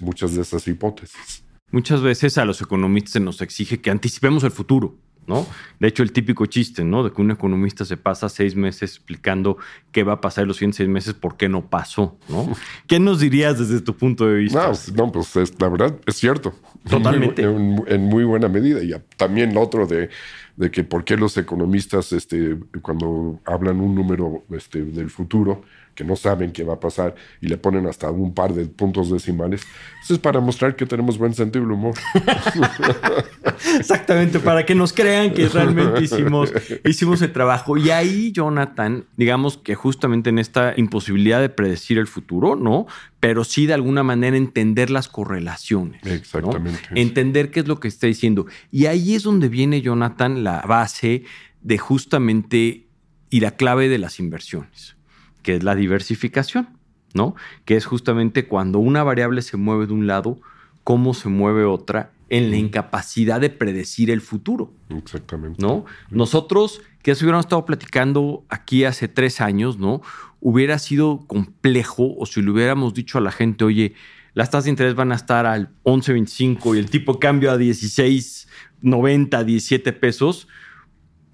Muchas 0.00 0.34
de 0.34 0.42
esas 0.42 0.66
hipótesis. 0.68 1.42
Muchas 1.70 2.02
veces 2.02 2.36
a 2.36 2.44
los 2.44 2.60
economistas 2.60 3.12
se 3.12 3.20
nos 3.20 3.40
exige 3.40 3.80
que 3.80 3.90
anticipemos 3.90 4.44
el 4.44 4.50
futuro. 4.50 4.98
¿no? 5.26 5.46
De 5.78 5.88
hecho, 5.88 6.02
el 6.02 6.12
típico 6.12 6.46
chiste, 6.46 6.84
¿no? 6.84 7.04
De 7.04 7.12
que 7.12 7.22
un 7.22 7.30
economista 7.30 7.84
se 7.84 7.96
pasa 7.96 8.28
seis 8.28 8.56
meses 8.56 8.96
explicando 8.96 9.56
qué 9.92 10.02
va 10.02 10.14
a 10.14 10.20
pasar 10.20 10.42
en 10.42 10.48
los 10.48 10.56
siguientes 10.56 10.78
seis 10.78 10.88
meses, 10.88 11.14
por 11.14 11.36
qué 11.36 11.48
no 11.48 11.66
pasó, 11.66 12.18
¿no? 12.28 12.52
¿Qué 12.86 12.98
nos 12.98 13.20
dirías 13.20 13.58
desde 13.58 13.80
tu 13.80 13.96
punto 13.96 14.26
de 14.26 14.34
vista? 14.34 14.72
No, 14.94 15.12
pues 15.12 15.34
la 15.60 15.68
verdad 15.68 15.94
es 16.06 16.16
cierto. 16.16 16.54
Totalmente. 16.88 17.42
En, 17.42 18.02
muy 18.04 18.24
buena 18.24 18.48
medida. 18.48 18.82
Y 18.82 18.92
también 19.16 19.56
otro 19.56 19.86
de, 19.86 20.10
de, 20.56 20.70
que 20.70 20.84
por 20.84 21.04
qué 21.04 21.16
los 21.16 21.36
economistas, 21.36 22.12
este, 22.12 22.56
cuando 22.80 23.40
hablan 23.44 23.80
un 23.80 23.94
número 23.94 24.44
este, 24.50 24.84
del 24.84 25.10
futuro, 25.10 25.62
que 25.94 26.04
no 26.04 26.16
saben 26.16 26.52
qué 26.52 26.64
va 26.64 26.74
a 26.74 26.80
pasar 26.80 27.14
y 27.40 27.48
le 27.48 27.58
ponen 27.58 27.86
hasta 27.86 28.10
un 28.10 28.32
par 28.34 28.54
de 28.54 28.66
puntos 28.66 29.10
decimales. 29.10 29.62
Eso 30.02 30.14
es 30.14 30.18
para 30.18 30.40
mostrar 30.40 30.74
que 30.74 30.86
tenemos 30.86 31.18
buen 31.18 31.34
sentido 31.34 31.64
del 31.64 31.72
humor. 31.72 31.94
Exactamente, 33.78 34.40
para 34.40 34.64
que 34.64 34.74
nos 34.74 34.92
crean 34.92 35.32
que 35.32 35.48
realmente 35.48 36.02
hicimos, 36.02 36.52
hicimos 36.84 37.20
el 37.22 37.32
trabajo. 37.32 37.76
Y 37.76 37.90
ahí, 37.90 38.32
Jonathan, 38.32 39.04
digamos 39.16 39.58
que 39.58 39.74
justamente 39.74 40.30
en 40.30 40.38
esta 40.38 40.72
imposibilidad 40.76 41.40
de 41.40 41.48
predecir 41.48 41.98
el 41.98 42.06
futuro, 42.06 42.56
¿no? 42.56 42.86
Pero 43.22 43.44
sí 43.44 43.64
de 43.64 43.72
alguna 43.72 44.02
manera 44.02 44.36
entender 44.36 44.90
las 44.90 45.08
correlaciones. 45.08 46.04
Exactamente. 46.04 46.80
Entender 46.94 47.50
qué 47.50 47.60
es 47.60 47.68
lo 47.68 47.80
que 47.80 47.88
está 47.88 48.06
diciendo. 48.06 48.46
Y 48.70 48.86
ahí 48.86 49.14
es 49.14 49.22
donde 49.22 49.48
viene, 49.48 49.80
Jonathan, 49.80 50.44
la 50.44 50.60
base 50.62 51.22
de 51.62 51.78
justamente 51.78 52.88
y 53.30 53.40
la 53.40 53.52
clave 53.52 53.88
de 53.88 53.98
las 53.98 54.18
inversiones 54.18 54.96
que 55.42 55.56
es 55.56 55.62
la 55.62 55.74
diversificación, 55.74 56.68
¿no? 57.14 57.34
Que 57.64 57.76
es 57.76 57.84
justamente 57.84 58.46
cuando 58.46 58.78
una 58.78 59.02
variable 59.02 59.42
se 59.42 59.56
mueve 59.56 59.86
de 59.86 59.92
un 59.92 60.06
lado, 60.06 60.40
cómo 60.84 61.14
se 61.14 61.28
mueve 61.28 61.64
otra 61.64 62.12
en 62.28 62.50
la 62.50 62.56
incapacidad 62.56 63.40
de 63.40 63.50
predecir 63.50 64.10
el 64.10 64.22
futuro. 64.22 64.72
Exactamente. 64.88 65.60
¿No? 65.60 65.84
Nosotros, 66.10 66.80
que 67.02 67.14
si 67.14 67.24
hubiéramos 67.24 67.46
estado 67.46 67.64
platicando 67.64 68.44
aquí 68.48 68.84
hace 68.84 69.08
tres 69.08 69.40
años, 69.40 69.78
¿no? 69.78 70.02
Hubiera 70.40 70.78
sido 70.78 71.24
complejo 71.26 72.14
o 72.16 72.26
si 72.26 72.42
le 72.42 72.50
hubiéramos 72.50 72.94
dicho 72.94 73.18
a 73.18 73.20
la 73.20 73.32
gente, 73.32 73.64
oye, 73.64 73.94
las 74.34 74.50
tasas 74.50 74.64
de 74.64 74.70
interés 74.70 74.94
van 74.94 75.12
a 75.12 75.16
estar 75.16 75.46
al 75.46 75.70
11.25 75.84 76.76
y 76.76 76.78
el 76.78 76.90
tipo 76.90 77.18
cambio 77.18 77.50
a 77.50 77.56
16.90, 77.56 79.44
17 79.44 79.92
pesos, 79.92 80.48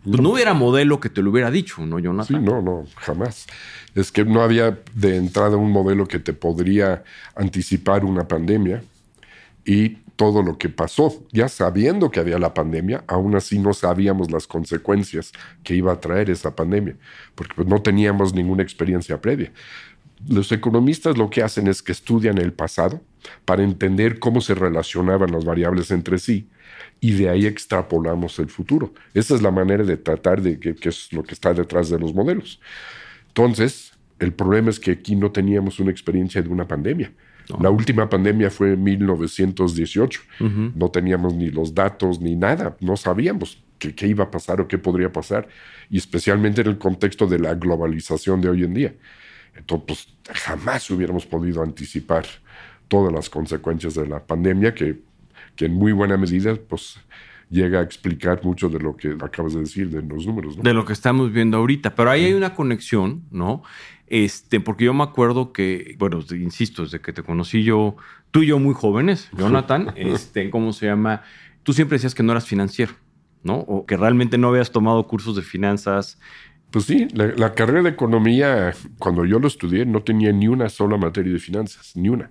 pues 0.03 0.21
no 0.21 0.31
hubiera 0.31 0.55
modelo 0.55 1.01
que 1.01 1.11
te 1.11 1.23
lo 1.23 1.31
hubiera 1.31 1.51
dicho, 1.51 1.85
¿no, 1.85 1.99
Jonathan? 1.99 2.41
Sí, 2.41 2.45
no, 2.45 2.63
no, 2.63 2.85
jamás 2.97 3.47
es 3.95 4.13
que 4.13 4.25
no 4.25 4.43
había 4.43 4.79
de 4.95 5.17
entrada 5.17 5.57
un 5.57 5.73
modelo 5.73 6.07
que 6.07 6.19
te 6.19 6.33
podría 6.33 7.03
anticipar 7.35 8.05
una 8.05 8.29
pandemia 8.29 8.83
y 9.65 9.99
todo 10.19 10.43
lo 10.43 10.59
que 10.59 10.69
pasó, 10.69 11.25
ya 11.31 11.49
sabiendo 11.49 12.11
que 12.11 12.19
había 12.19 12.41
la 12.41 12.53
pandemia, 12.53 13.05
aún 13.07 13.37
así 13.37 13.61
no 13.61 13.73
sabíamos 13.73 14.33
las 14.33 14.49
consecuencias 14.49 15.31
que 15.63 15.77
iba 15.77 15.93
a 15.93 16.01
traer 16.01 16.29
esa 16.29 16.57
pandemia, 16.57 16.97
porque 17.37 17.55
pues, 17.55 17.69
no 17.69 17.81
teníamos 17.83 18.35
ninguna 18.35 18.65
experiencia 18.65 19.21
previa. 19.21 19.53
Los 20.29 20.51
economistas 20.51 21.17
lo 21.17 21.31
que 21.31 21.45
hacen 21.45 21.69
es 21.69 21.83
que 21.83 21.93
estudian 21.93 22.39
el 22.39 22.53
pasado 22.53 23.01
para 23.45 23.63
entender 23.63 24.19
cómo 24.19 24.41
se 24.41 24.57
relacionaban 24.57 25.31
las 25.31 25.45
variables 25.45 25.93
entre 25.93 26.19
sí 26.19 26.49
y 26.99 27.13
de 27.13 27.29
ahí 27.29 27.47
extrapolamos 27.47 28.41
el 28.41 28.49
futuro. 28.49 28.93
Esa 29.15 29.37
es 29.37 29.41
la 29.41 29.53
manera 29.53 29.85
de 29.85 29.99
tratar 29.99 30.43
de 30.43 30.59
que, 30.59 30.75
es 30.89 31.13
lo 31.13 31.23
que 31.23 31.35
está 31.35 31.55
detrás 31.55 31.91
de 31.91 31.99
los 32.01 32.13
modelos. 32.13 32.61
Entonces, 33.29 33.93
el 34.19 34.33
problema 34.33 34.71
es 34.71 34.81
que 34.81 34.91
aquí 34.91 35.15
no 35.15 35.31
teníamos 35.31 35.79
una 35.79 35.93
experiencia 35.93 36.43
de 36.43 36.49
una 36.49 36.67
pandemia. 36.67 37.13
La 37.61 37.71
última 37.71 38.09
pandemia 38.09 38.51
fue 38.51 38.75
en 38.75 38.83
1918. 38.83 40.21
No 40.75 40.91
teníamos 40.91 41.35
ni 41.35 41.51
los 41.51 41.75
datos 41.75 42.21
ni 42.21 42.37
nada. 42.37 42.77
No 42.81 42.97
sabíamos 42.97 43.63
qué, 43.79 43.95
qué, 43.95 44.07
iba 44.07 44.25
a 44.25 44.31
pasar 44.31 44.61
o 44.61 44.69
qué 44.69 44.79
podría 44.79 45.13
pasar. 45.13 45.49
Y 45.89 45.97
especialmente 45.99 46.61
en 46.61 46.67
el 46.67 46.79
contexto 46.79 47.27
de 47.27 47.39
la 47.39 47.55
globalización 47.55 48.41
de 48.41 48.51
hoy 48.51 48.65
en 48.65 48.75
día. 48.75 48.95
Entonces, 49.57 50.15
pues, 50.23 50.39
jamás 50.39 50.91
hubiéramos 50.91 51.27
podido 51.27 51.63
anticipar 51.63 52.27
todas 52.87 53.13
las 53.13 53.29
consecuencias 53.29 53.95
de 53.95 54.07
la 54.07 54.25
pandemia 54.25 54.75
que, 54.75 55.01
que 55.57 55.67
en 55.67 55.75
muy 55.75 55.93
buena 55.93 56.17
medida, 56.17 56.55
pues 56.55 56.99
llega 57.51 57.81
a 57.81 57.83
explicar 57.83 58.43
mucho 58.45 58.69
de 58.69 58.79
lo 58.79 58.97
que 58.97 59.17
acabas 59.21 59.55
de 59.55 59.61
decir, 59.61 59.91
de 59.91 60.03
los 60.03 60.27
números. 60.27 60.63
De 60.63 60.75
lo 60.75 60.85
que 60.85 60.93
estamos 60.93 61.33
viendo 61.33 61.57
ahorita. 61.57 61.95
Pero 61.95 62.11
ahí 62.11 62.25
hay 62.27 62.35
una 62.35 62.55
conexión, 62.55 63.25
¿no? 63.31 63.63
Este, 64.07 64.61
porque 64.61 64.85
yo 64.85 64.95
me 64.95 65.03
acuerdo 65.03 65.53
que, 65.53 65.97
bueno, 65.99 66.21
insisto, 66.31 66.83
desde 66.83 67.01
que 67.01 67.13
te 67.13 67.23
conocí 67.23 67.63
yo, 67.63 67.97
tú 68.31 68.43
y 68.43 68.47
yo 68.47 68.59
muy 68.59 68.75
jóvenes, 68.75 69.31
Jonathan, 69.37 69.93
este, 69.97 70.51
¿cómo 70.51 70.73
se 70.73 70.87
llama? 70.87 71.23
Tú 71.63 71.73
siempre 71.73 71.97
decías 71.97 72.15
que 72.15 72.23
no 72.23 72.33
eras 72.33 72.47
financiero, 72.47 72.93
¿no? 73.43 73.57
O 73.57 73.87
que 73.87 73.97
realmente 73.97 74.39
no 74.39 74.49
habías 74.49 74.71
tomado 74.71 75.07
cursos 75.07 75.37
de 75.37 75.43
finanzas. 75.43 76.19
Pues 76.71 76.85
sí, 76.85 77.09
la, 77.13 77.27
la 77.29 77.55
carrera 77.55 77.83
de 77.83 77.91
economía, 77.91 78.75
cuando 78.99 79.25
yo 79.25 79.39
lo 79.39 79.49
estudié, 79.49 79.87
no 79.87 80.03
tenía 80.03 80.33
ni 80.33 80.49
una 80.49 80.69
sola 80.69 80.97
materia 80.97 81.33
de 81.33 81.39
finanzas, 81.39 81.93
ni 81.95 82.09
una. 82.09 82.31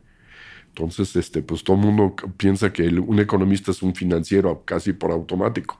Entonces, 0.77 1.15
este, 1.15 1.41
pues 1.41 1.63
todo 1.63 1.75
el 1.75 1.81
mundo 1.81 2.15
piensa 2.37 2.71
que 2.71 2.87
un 2.87 3.19
economista 3.19 3.71
es 3.71 3.81
un 3.81 3.95
financiero 3.95 4.61
casi 4.63 4.93
por 4.93 5.09
automático. 5.09 5.79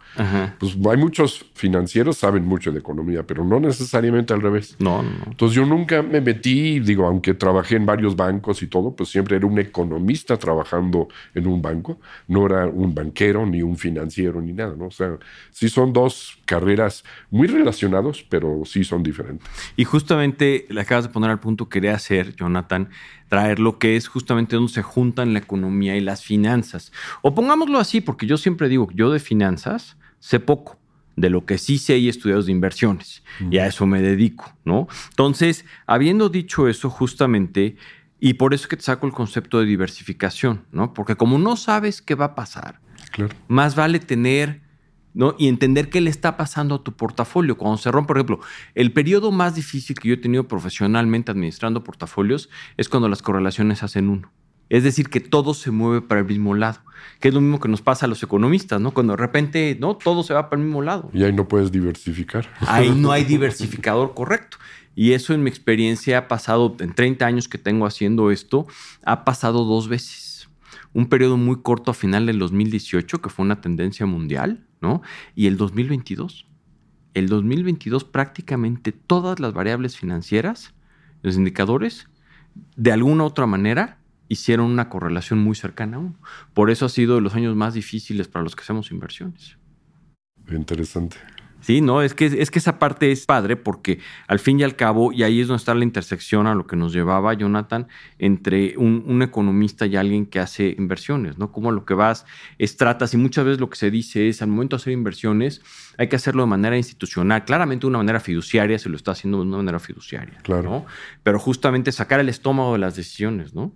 Pues 0.60 0.76
hay 0.90 0.98
muchos 0.98 1.46
financieros 1.54 2.18
saben 2.18 2.46
mucho 2.46 2.72
de 2.72 2.80
economía, 2.80 3.22
pero 3.22 3.44
no 3.44 3.60
necesariamente 3.60 4.34
al 4.34 4.42
revés. 4.42 4.76
No, 4.80 5.04
no. 5.04 5.10
Entonces 5.28 5.56
yo 5.56 5.68
nunca 5.68 6.02
me 6.02 6.20
metí, 6.20 6.80
digo, 6.80 7.06
aunque 7.06 7.36
trabajé 7.36 7.76
en 7.76 7.86
varios 7.86 8.16
bancos 8.16 8.64
y 8.64 8.68
todo, 8.68 8.96
pues 8.96 9.10
siempre 9.10 9.36
era 9.36 9.46
un 9.46 9.60
economista 9.60 10.38
trabajando 10.38 11.10
en 11.36 11.46
un 11.46 11.62
banco. 11.62 12.00
No 12.28 12.48
era 12.48 12.66
un 12.66 12.96
banquero, 12.96 13.46
ni 13.46 13.62
un 13.62 13.78
financiero, 13.78 14.42
ni 14.42 14.54
nada, 14.54 14.76
¿no? 14.76 14.88
O 14.88 14.92
sea, 14.92 15.18
sí 15.52 15.70
son 15.70 15.94
dos 15.94 16.40
carreras 16.46 17.04
muy 17.30 17.48
relacionados, 17.48 18.26
pero 18.28 18.64
sí 18.66 18.84
son 18.84 19.04
diferentes. 19.04 19.48
Y 19.76 19.84
justamente 19.84 20.66
le 20.70 20.82
acabas 20.82 21.06
de 21.06 21.12
poner 21.12 21.30
al 21.30 21.40
punto, 21.40 21.70
quería 21.70 21.94
hacer, 21.94 22.36
Jonathan, 22.36 22.90
traer 23.28 23.60
lo 23.60 23.78
que 23.78 23.96
es 23.96 24.08
justamente 24.08 24.56
donde 24.56 24.72
se 24.72 24.82
juntan 24.82 25.34
la 25.34 25.40
economía 25.40 25.96
y 25.96 26.02
las 26.02 26.24
finanzas. 26.24 26.92
O 27.22 27.36
pongámoslo 27.36 27.80
así, 27.80 28.02
porque 28.02 28.26
yo 28.26 28.38
siempre 28.38 28.70
digo, 28.70 28.90
yo 28.94 29.12
de 29.12 29.20
finanzas 29.20 29.98
sé 30.20 30.40
poco. 30.40 30.78
De 31.16 31.32
lo 31.32 31.48
que 31.48 31.58
sí 31.58 31.80
sé 31.80 31.98
y 31.98 32.10
estudios 32.10 32.46
de 32.46 32.52
inversiones. 32.52 33.24
Y 33.50 33.58
a 33.58 33.66
eso 33.66 33.88
me 33.88 34.04
dedico, 34.04 34.54
¿no? 34.66 34.88
Entonces, 35.10 35.66
habiendo 35.88 36.30
dicho 36.30 36.68
eso, 36.68 36.92
justamente, 36.92 37.76
y 38.20 38.36
por 38.36 38.54
eso 38.54 38.68
que 38.68 38.78
te 38.78 38.84
saco 38.84 39.08
el 39.08 39.14
concepto 39.14 39.60
de 39.60 39.66
diversificación, 39.66 40.66
¿no? 40.72 40.94
Porque 40.94 41.16
como 41.16 41.40
no 41.40 41.56
sabes 41.56 42.04
qué 42.04 42.14
va 42.14 42.26
a 42.26 42.36
pasar, 42.36 42.82
más 43.48 43.76
vale 43.76 43.98
tener 43.98 44.62
¿no? 45.18 45.36
Y 45.38 45.48
entender 45.48 45.90
qué 45.90 46.00
le 46.00 46.12
está 46.12 46.38
pasando 46.38 46.76
a 46.76 46.84
tu 46.84 46.94
portafolio. 46.94 47.58
Cuando 47.58 47.78
se 47.78 47.92
rompe, 47.92 48.10
por 48.10 48.18
ejemplo, 48.18 48.40
el 48.76 48.94
periodo 48.94 49.32
más 49.32 49.56
difícil 49.56 49.98
que 49.98 50.10
yo 50.10 50.14
he 50.14 50.18
tenido 50.18 50.48
profesionalmente 50.48 51.32
administrando 51.32 51.84
portafolios 51.84 52.50
es 52.78 52.88
cuando 52.88 53.10
las 53.10 53.24
correlaciones 53.24 53.82
hacen 53.82 54.10
uno. 54.10 54.32
Es 54.70 54.84
decir, 54.84 55.10
que 55.10 55.20
todo 55.20 55.56
se 55.56 55.72
mueve 55.72 56.02
para 56.02 56.22
el 56.22 56.28
mismo 56.28 56.54
lado, 56.54 56.82
que 57.20 57.30
es 57.30 57.34
lo 57.34 57.42
mismo 57.42 57.60
que 57.60 57.68
nos 57.68 57.82
pasa 57.82 58.06
a 58.06 58.10
los 58.10 58.22
economistas, 58.22 58.80
¿no? 58.80 58.92
Cuando 58.92 59.14
de 59.14 59.18
repente, 59.18 59.76
¿no? 59.80 59.96
Todo 59.96 60.22
se 60.22 60.36
va 60.36 60.50
para 60.50 60.62
el 60.62 60.68
mismo 60.68 60.84
lado. 60.84 61.10
Y 61.14 61.24
ahí 61.24 61.34
no 61.34 61.48
puedes 61.48 61.72
diversificar. 61.72 62.48
Ahí 62.60 62.94
no 62.96 63.12
hay 63.12 63.24
diversificador 63.26 64.14
correcto. 64.14 64.58
Y 64.94 65.14
eso 65.14 65.34
en 65.34 65.42
mi 65.42 65.50
experiencia 65.50 66.20
ha 66.20 66.28
pasado, 66.28 66.76
en 66.80 66.94
30 66.94 67.26
años 67.26 67.48
que 67.48 67.58
tengo 67.58 67.88
haciendo 67.88 68.30
esto, 68.30 68.68
ha 69.04 69.26
pasado 69.26 69.64
dos 69.64 69.88
veces. 69.88 70.48
Un 70.94 71.08
periodo 71.08 71.38
muy 71.38 71.62
corto 71.62 71.90
a 71.90 71.94
final 71.96 72.28
del 72.28 72.38
2018, 72.38 73.20
que 73.20 73.30
fue 73.30 73.46
una 73.46 73.62
tendencia 73.62 74.06
mundial, 74.06 74.67
¿no? 74.82 75.02
Y 75.36 75.48
el 75.48 75.58
2022. 75.58 76.48
El 77.14 77.30
2022 77.30 78.04
prácticamente 78.04 78.92
todas 78.92 79.40
las 79.40 79.54
variables 79.54 79.98
financieras, 79.98 80.74
los 81.24 81.36
indicadores, 81.36 82.08
de 82.76 82.92
alguna 82.92 83.24
u 83.24 83.28
otra 83.28 83.46
manera 83.46 84.00
hicieron 84.28 84.68
una 84.68 84.90
correlación 84.90 85.40
muy 85.40 85.56
cercana 85.56 85.98
a 85.98 86.00
uno. 86.00 86.16
Por 86.54 86.70
eso 86.70 86.86
ha 86.86 86.90
sido 86.90 87.16
de 87.16 87.22
los 87.22 87.36
años 87.36 87.56
más 87.56 87.74
difíciles 87.74 88.28
para 88.28 88.44
los 88.44 88.56
que 88.56 88.62
hacemos 88.62 88.92
inversiones. 88.92 89.58
Interesante. 90.50 91.18
Sí, 91.62 91.82
no, 91.82 92.02
es 92.02 92.14
que, 92.14 92.26
es 92.26 92.52
que 92.52 92.60
esa 92.60 92.80
parte 92.80 93.12
es 93.12 93.26
padre 93.26 93.56
porque 93.56 94.00
al 94.28 94.40
fin 94.40 94.60
y 94.60 94.64
al 94.64 94.76
cabo, 94.76 95.12
y 95.12 95.24
ahí 95.24 95.42
es 95.42 95.48
donde 95.48 95.60
está 95.60 95.74
la 95.74 95.84
intersección 95.84 96.48
a 96.48 96.56
lo 96.56 96.68
que 96.68 96.76
nos 96.76 96.94
llevaba 96.94 97.34
Jonathan, 97.34 97.88
entre 98.20 98.78
un, 98.78 99.22
economista 99.22 99.86
y 99.86 99.96
alguien 99.96 100.26
que 100.28 100.40
hace 100.40 100.76
inversiones, 100.78 101.38
¿no? 101.38 101.52
Como 101.52 101.72
lo 101.72 101.86
que 101.86 101.94
vas 101.94 102.26
es 102.58 102.78
tratas, 102.78 103.14
y 103.14 103.18
muchas 103.18 103.46
veces 103.46 103.60
lo 103.60 103.70
que 103.70 103.78
se 103.78 103.92
dice 103.92 104.30
es, 104.30 104.42
al 104.42 104.50
momento 104.50 104.78
de 104.78 104.82
hacer 104.82 104.94
inversiones, 104.94 105.62
hay 105.98 106.08
que 106.08 106.16
hacerlo 106.16 106.44
de 106.44 106.48
manera 106.48 106.78
institucional, 106.78 107.44
claramente 107.46 107.82
de 107.82 107.88
una 107.88 107.98
manera 107.98 108.20
fiduciaria, 108.20 108.78
se 108.78 108.90
lo 108.90 108.96
está 108.96 109.12
haciendo 109.12 109.40
de 109.40 109.48
una 109.48 109.58
manera 109.58 109.80
fiduciaria. 109.80 110.38
Claro. 110.44 110.86
Pero 111.24 111.40
justamente 111.40 111.92
sacar 111.92 112.20
el 112.20 112.30
estómago 112.30 112.74
de 112.74 112.80
las 112.80 112.96
decisiones, 112.96 113.54
¿no? 113.54 113.74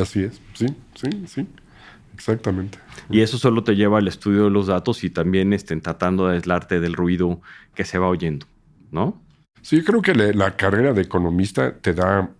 Así 0.00 0.24
es, 0.24 0.40
sí, 0.54 0.66
sí, 0.94 1.08
sí. 1.26 1.46
Exactamente. 2.14 2.78
Y 3.10 3.20
eso 3.20 3.38
solo 3.38 3.64
te 3.64 3.74
lleva 3.74 3.98
al 3.98 4.08
estudio 4.08 4.44
de 4.44 4.50
los 4.50 4.68
datos 4.68 5.04
y 5.04 5.10
también 5.10 5.52
estén 5.52 5.80
tratando 5.80 6.26
de 6.26 6.36
aislarte 6.36 6.80
del 6.80 6.94
ruido 6.94 7.40
que 7.74 7.84
se 7.84 7.98
va 7.98 8.08
oyendo, 8.08 8.46
¿no? 8.90 9.20
Sí, 9.60 9.82
creo 9.82 10.02
que 10.02 10.14
la 10.14 10.56
carrera 10.56 10.92
de 10.92 11.02
economista 11.02 11.76
te 11.78 11.94
da 11.94 12.30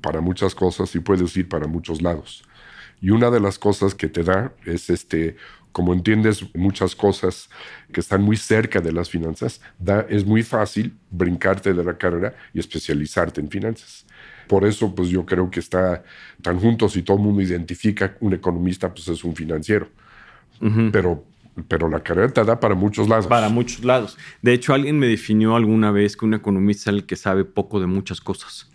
para 0.00 0.20
muchas 0.20 0.54
cosas 0.54 0.94
y 0.94 1.00
puedes 1.00 1.36
ir 1.36 1.48
para 1.48 1.66
muchos 1.66 2.02
lados. 2.02 2.44
Y 3.00 3.10
una 3.10 3.30
de 3.30 3.40
las 3.40 3.58
cosas 3.58 3.94
que 3.94 4.08
te 4.08 4.22
da 4.22 4.52
es 4.64 4.90
este, 4.90 5.36
como 5.72 5.92
entiendes 5.92 6.44
muchas 6.54 6.94
cosas 6.94 7.48
que 7.92 8.00
están 8.00 8.22
muy 8.22 8.36
cerca 8.36 8.80
de 8.80 8.92
las 8.92 9.10
finanzas, 9.10 9.60
da, 9.78 10.06
es 10.08 10.24
muy 10.24 10.42
fácil 10.42 10.96
brincarte 11.10 11.72
de 11.72 11.82
la 11.82 11.98
carrera 11.98 12.34
y 12.52 12.60
especializarte 12.60 13.40
en 13.40 13.48
finanzas. 13.48 14.03
Por 14.48 14.64
eso, 14.64 14.94
pues 14.94 15.08
yo 15.08 15.24
creo 15.24 15.50
que 15.50 15.60
está 15.60 16.02
tan 16.42 16.58
juntos 16.58 16.96
y 16.96 17.02
todo 17.02 17.16
el 17.16 17.22
mundo 17.22 17.42
identifica 17.42 18.16
un 18.20 18.34
economista, 18.34 18.92
pues 18.92 19.08
es 19.08 19.24
un 19.24 19.34
financiero. 19.34 19.88
Pero 20.92 21.24
pero 21.68 21.88
la 21.88 22.00
carrera 22.00 22.32
te 22.32 22.44
da 22.44 22.58
para 22.58 22.74
muchos 22.74 23.08
lados. 23.08 23.26
Para 23.26 23.48
muchos 23.48 23.84
lados. 23.84 24.18
De 24.42 24.52
hecho, 24.52 24.74
alguien 24.74 24.98
me 24.98 25.06
definió 25.06 25.54
alguna 25.54 25.92
vez 25.92 26.16
que 26.16 26.24
un 26.24 26.34
economista 26.34 26.90
es 26.90 26.96
el 26.96 27.06
que 27.06 27.16
sabe 27.16 27.44
poco 27.44 27.80
de 27.80 27.86
muchas 27.86 28.20
cosas. 28.20 28.68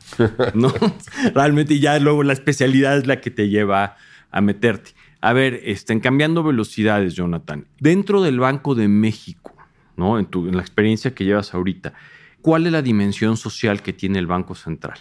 ¿No? 0.53 0.71
Realmente 1.35 1.79
ya 1.79 1.99
luego 1.99 2.23
la 2.23 2.33
especialidad 2.33 2.97
es 2.97 3.05
la 3.05 3.19
que 3.19 3.31
te 3.31 3.49
lleva 3.49 3.97
a 4.31 4.41
meterte. 4.41 4.91
A 5.21 5.33
ver, 5.33 5.59
estén 5.65 5.99
cambiando 5.99 6.43
velocidades, 6.43 7.15
Jonathan. 7.15 7.65
Dentro 7.79 8.21
del 8.21 8.39
Banco 8.39 8.75
de 8.75 8.88
México, 8.88 9.53
¿no? 9.97 10.17
En, 10.17 10.25
tu, 10.25 10.47
en 10.47 10.55
la 10.55 10.61
experiencia 10.61 11.13
que 11.13 11.25
llevas 11.25 11.53
ahorita, 11.53 11.93
¿cuál 12.41 12.65
es 12.65 12.71
la 12.71 12.81
dimensión 12.81 13.35
social 13.35 13.81
que 13.81 13.91
tiene 13.91 14.19
el 14.19 14.27
Banco 14.27 14.55
Central? 14.55 14.99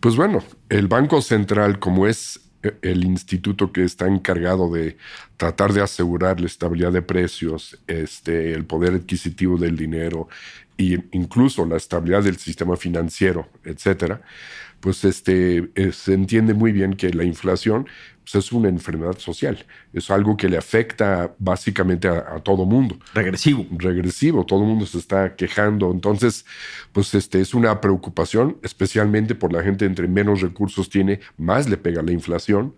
Pues 0.00 0.16
bueno, 0.16 0.42
el 0.70 0.88
Banco 0.88 1.20
Central, 1.20 1.78
como 1.78 2.06
es 2.06 2.40
eh, 2.62 2.74
el 2.80 3.04
instituto 3.04 3.70
que 3.70 3.84
está 3.84 4.06
encargado 4.06 4.72
de 4.72 4.96
tratar 5.36 5.74
de 5.74 5.82
asegurar 5.82 6.40
la 6.40 6.46
estabilidad 6.46 6.92
de 6.92 7.02
precios, 7.02 7.78
este, 7.86 8.52
el 8.54 8.64
poder 8.64 8.94
adquisitivo 8.94 9.58
del 9.58 9.76
dinero 9.76 10.28
e 10.80 11.08
incluso 11.12 11.66
la 11.66 11.76
estabilidad 11.76 12.22
del 12.22 12.38
sistema 12.38 12.76
financiero, 12.76 13.48
etcétera, 13.64 14.22
pues 14.80 15.04
este, 15.04 15.70
eh, 15.74 15.92
se 15.92 16.14
entiende 16.14 16.54
muy 16.54 16.72
bien 16.72 16.94
que 16.94 17.10
la 17.10 17.24
inflación 17.24 17.86
pues, 18.30 18.44
es 18.44 18.52
una 18.52 18.68
enfermedad 18.68 19.18
social. 19.18 19.64
Es 19.92 20.10
algo 20.10 20.36
que 20.36 20.48
le 20.48 20.56
afecta 20.56 21.34
básicamente 21.38 22.08
a, 22.08 22.40
todo 22.40 22.64
mundo. 22.64 22.98
Regresivo. 23.14 23.66
Regresivo, 23.70 24.44
todo 24.46 24.60
el 24.60 24.68
mundo 24.68 24.86
se 24.86 24.98
está 24.98 25.34
quejando. 25.34 25.90
Entonces, 25.90 26.44
pues 26.92 27.14
este, 27.14 27.40
es 27.40 27.54
una 27.54 27.80
preocupación, 27.80 28.58
especialmente 28.62 29.34
por 29.34 29.52
la 29.52 29.62
gente 29.62 29.84
entre 29.84 30.06
menos 30.06 30.40
recursos 30.40 30.88
tiene, 30.88 31.20
más 31.36 31.68
le 31.68 31.76
pega 31.76 32.02
la 32.02 32.12
inflación. 32.12 32.74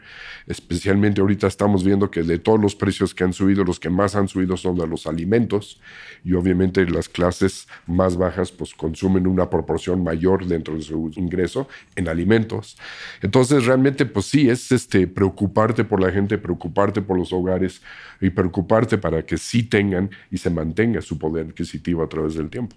Especialmente 0.47 1.21
ahorita 1.21 1.47
estamos 1.47 1.85
viendo 1.85 2.11
que 2.11 2.23
de 2.23 2.39
todos 2.39 2.61
los 2.61 2.75
precios 2.75 3.15
que 3.15 3.25
han 3.25 3.33
subido, 3.33 3.65
los 3.65 3.79
que 3.79 3.91
más 3.91 4.17
han 4.17 4.29
subido 4.29 4.57
son 4.57 4.77
de 4.77 4.87
los 4.87 5.07
alimentos 5.07 5.81
y 6.25 6.33
obviamente 6.33 6.85
las 6.87 7.09
clases 7.09 7.69
más 7.93 8.17
bajas 8.17 8.51
pues 8.53 8.75
consumen 8.75 9.27
una 9.27 9.49
proporción 9.51 10.03
mayor 10.03 10.47
dentro 10.47 10.75
de 10.75 10.83
su 10.83 11.11
ingreso 11.17 11.69
en 11.97 12.09
alimentos. 12.09 12.77
Entonces 13.21 13.67
realmente 13.67 14.07
pues 14.07 14.27
sí 14.27 14.49
es 14.49 14.73
este 14.73 15.07
preocuparte 15.07 15.85
por 15.85 16.01
la 16.01 16.11
gente, 16.11 16.39
preocuparte 16.39 17.03
por 17.03 17.19
los 17.19 17.33
hogares 17.33 17.83
y 18.21 18.31
preocuparte 18.31 18.99
para 18.99 19.25
que 19.25 19.39
sí 19.39 19.63
tengan 19.63 20.11
y 20.31 20.39
se 20.39 20.51
mantenga 20.51 21.01
su 21.01 21.19
poder 21.19 21.47
adquisitivo 21.47 22.03
a 22.03 22.09
través 22.09 22.35
del 22.35 22.51
tiempo. 22.51 22.77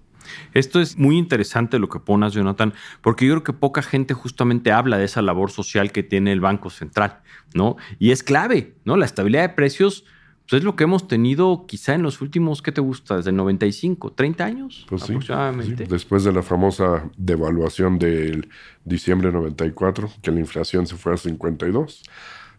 Esto 0.54 0.82
es 0.82 0.98
muy 0.98 1.18
interesante 1.18 1.80
lo 1.80 1.90
que 1.90 2.00
pones, 2.00 2.34
Jonathan, 2.34 2.74
porque 3.02 3.26
yo 3.26 3.34
creo 3.34 3.44
que 3.44 3.54
poca 3.54 3.82
gente 3.82 4.14
justamente 4.14 4.72
habla 4.72 4.98
de 4.98 5.06
esa 5.06 5.22
labor 5.22 5.52
social 5.52 5.92
que 5.92 6.04
tiene 6.04 6.32
el 6.32 6.42
Banco 6.42 6.70
Central, 6.70 7.20
¿no? 7.54 7.78
Y 8.00 8.12
es 8.12 8.24
clave, 8.24 8.76
¿no? 8.86 8.98
La 8.98 9.06
estabilidad 9.06 9.44
de 9.44 9.50
precios 9.50 10.06
pues 10.48 10.60
es 10.60 10.64
lo 10.64 10.76
que 10.76 10.84
hemos 10.84 11.08
tenido 11.08 11.66
quizá 11.68 11.96
en 11.96 12.04
los 12.04 12.22
últimos, 12.22 12.62
¿qué 12.62 12.72
te 12.72 12.82
gusta? 12.82 13.18
Desde 13.18 13.32
el 13.32 13.36
95, 13.36 14.14
30 14.14 14.46
años 14.46 14.86
pues 14.88 15.04
aproximadamente. 15.04 15.86
Después 15.86 16.24
de 16.24 16.32
la 16.32 16.44
famosa 16.44 17.10
devaluación 17.18 17.98
del 17.98 18.50
diciembre 18.84 19.32
94, 19.32 20.10
que 20.22 20.32
la 20.32 20.40
inflación 20.40 20.86
se 20.86 20.96
fue 20.96 21.14
a 21.14 21.18
52, 21.18 22.04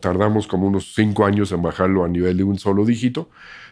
tardamos 0.01 0.49
como 0.49 0.67
unos 0.67 0.95
5 0.95 1.25
años 1.25 1.53
en 1.53 1.63
bajarlo 1.63 2.05
a 2.05 2.09
nivel 2.09 2.37
de 2.37 2.45
un 2.45 2.59
solo 2.59 2.85
dígito, 2.85 3.31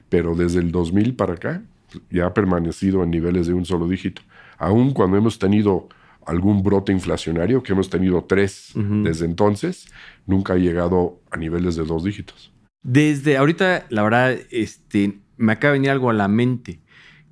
pero 0.08 0.36
desde 0.36 0.60
el 0.60 0.70
2000 0.70 1.16
para 1.16 1.34
acá 1.34 1.62
ya 2.10 2.26
ha 2.26 2.34
permanecido 2.34 3.02
en 3.02 3.10
niveles 3.10 3.48
de 3.48 3.54
un 3.54 3.64
solo 3.64 3.88
dígito. 3.88 4.22
Aún 4.58 4.92
cuando 4.92 5.16
hemos 5.16 5.40
tenido 5.40 5.88
algún 6.24 6.62
brote 6.62 6.92
inflacionario, 6.92 7.62
que 7.62 7.72
hemos 7.72 7.90
tenido 7.90 8.24
tres 8.24 8.72
desde 8.74 9.26
entonces, 9.26 9.88
nunca 10.26 10.54
ha 10.54 10.56
llegado 10.56 11.18
a 11.30 11.36
niveles 11.36 11.76
de 11.76 11.84
dos 11.84 12.04
dígitos. 12.04 12.53
Desde 12.84 13.38
ahorita, 13.38 13.86
la 13.88 14.02
verdad, 14.02 14.36
este, 14.50 15.18
me 15.38 15.52
acaba 15.52 15.72
de 15.72 15.78
venir 15.80 15.90
algo 15.90 16.10
a 16.10 16.12
la 16.12 16.28
mente, 16.28 16.80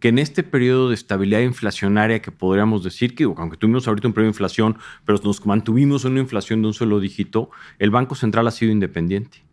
que 0.01 0.09
en 0.09 0.19
este 0.19 0.43
periodo 0.43 0.89
de 0.89 0.95
estabilidad 0.95 1.41
inflacionaria 1.41 2.23
que 2.23 2.33
podríamos 2.33 2.83
decir 2.83 3.15
que, 3.15 3.25
aunque 3.25 3.59
tuvimos 3.59 3.87
ahorita 3.87 4.09
un 4.09 4.15
periodo 4.15 4.29
de 4.29 4.35
inflación, 4.35 4.79
pero 5.05 5.21
nos 5.23 5.45
mantuvimos 5.47 6.05
en 6.05 6.13
una 6.13 6.21
inflación 6.21 6.63
de 6.63 6.69
un 6.69 6.75
solo 6.75 7.01
dígito, 7.01 7.51
el 7.79 7.91
Banco 7.91 8.15
Central 8.15 8.49
ha 8.49 8.51
sido 8.51 8.73
independiente. 8.73 9.45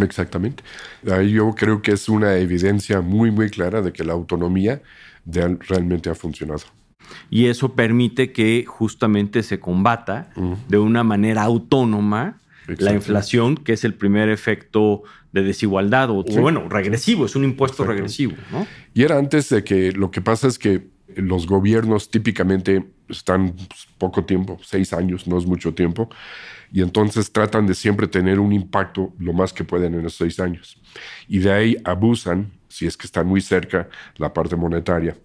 Exactamente. 0.00 0.64
Ahí 1.10 1.30
yo 1.30 1.54
creo 1.54 1.80
que 1.80 1.92
es 1.92 2.08
una 2.08 2.36
evidencia 2.36 3.00
muy, 3.00 3.30
muy 3.30 3.48
clara 3.48 3.80
de 3.80 3.92
que 3.92 4.04
la 4.04 4.12
autonomía 4.12 4.82
realmente 5.24 6.10
ha 6.10 6.14
funcionado. 6.14 6.64
Y 7.30 7.46
eso 7.46 7.74
permite 7.74 8.32
que 8.32 8.64
justamente 8.66 9.44
se 9.44 9.60
combata 9.60 10.30
de 10.68 10.78
una 10.78 11.04
manera 11.04 11.44
autónoma 11.44 12.40
la 12.66 12.92
inflación, 12.92 13.56
que 13.56 13.72
es 13.72 13.84
el 13.84 13.94
primer 13.94 14.28
efecto 14.28 15.02
de 15.32 15.42
desigualdad, 15.42 16.10
o, 16.10 16.24
bueno, 16.24 16.68
regresivo, 16.68 17.26
es 17.26 17.36
un 17.36 17.44
impuesto 17.44 17.84
regresivo. 17.84 18.34
¿no? 18.50 18.66
Y 18.94 19.02
era 19.02 19.18
antes 19.18 19.48
de 19.50 19.62
que 19.64 19.92
lo 19.92 20.10
que 20.10 20.20
pasa 20.20 20.48
es 20.48 20.58
que 20.58 20.88
los 21.14 21.46
gobiernos 21.46 22.10
típicamente 22.10 22.84
están 23.08 23.54
poco 23.98 24.24
tiempo, 24.24 24.58
seis 24.62 24.92
años, 24.92 25.26
no 25.26 25.38
es 25.38 25.46
mucho 25.46 25.74
tiempo, 25.74 26.10
y 26.72 26.82
entonces 26.82 27.32
tratan 27.32 27.66
de 27.66 27.74
siempre 27.74 28.08
tener 28.08 28.40
un 28.40 28.52
impacto 28.52 29.12
lo 29.18 29.32
más 29.32 29.52
que 29.52 29.64
pueden 29.64 29.94
en 29.94 30.00
esos 30.00 30.16
seis 30.16 30.40
años. 30.40 30.80
Y 31.28 31.38
de 31.38 31.52
ahí 31.52 31.76
abusan, 31.84 32.52
si 32.68 32.86
es 32.86 32.96
que 32.96 33.06
están 33.06 33.26
muy 33.26 33.40
cerca, 33.40 33.88
la 34.16 34.32
parte 34.32 34.56
monetaria. 34.56 35.16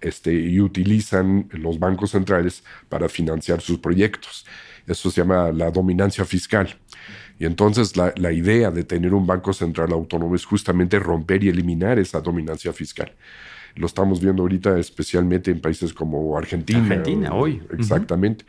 Este, 0.00 0.32
y 0.34 0.60
utilizan 0.60 1.48
los 1.52 1.78
bancos 1.78 2.10
centrales 2.10 2.64
para 2.88 3.08
financiar 3.08 3.60
sus 3.60 3.78
proyectos. 3.78 4.44
Eso 4.86 5.10
se 5.10 5.20
llama 5.20 5.52
la 5.52 5.70
dominancia 5.70 6.24
fiscal. 6.24 6.76
Y 7.38 7.46
entonces 7.46 7.96
la, 7.96 8.12
la, 8.16 8.32
idea 8.32 8.70
de 8.70 8.84
tener 8.84 9.14
un 9.14 9.26
banco 9.26 9.52
central 9.52 9.92
autónomo 9.92 10.34
es 10.34 10.44
justamente 10.44 10.98
romper 10.98 11.42
y 11.42 11.48
eliminar 11.48 11.98
esa 11.98 12.20
dominancia 12.20 12.72
fiscal. 12.72 13.12
Lo 13.74 13.86
estamos 13.86 14.20
viendo 14.20 14.42
ahorita 14.42 14.78
especialmente 14.78 15.50
en 15.50 15.60
países 15.60 15.92
como 15.92 16.36
Argentina. 16.36 16.80
Argentina, 16.80 17.32
hoy. 17.32 17.62
Exactamente. 17.72 18.44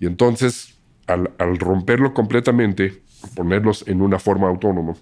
Y 0.00 0.06
entonces, 0.06 0.78
al, 1.06 1.30
al 1.38 1.58
romperlo 1.58 2.12
completamente, 2.12 3.02
ponerlos 3.34 3.86
en 3.86 4.02
una 4.02 4.18
forma 4.18 4.48
autónoma 4.48 4.94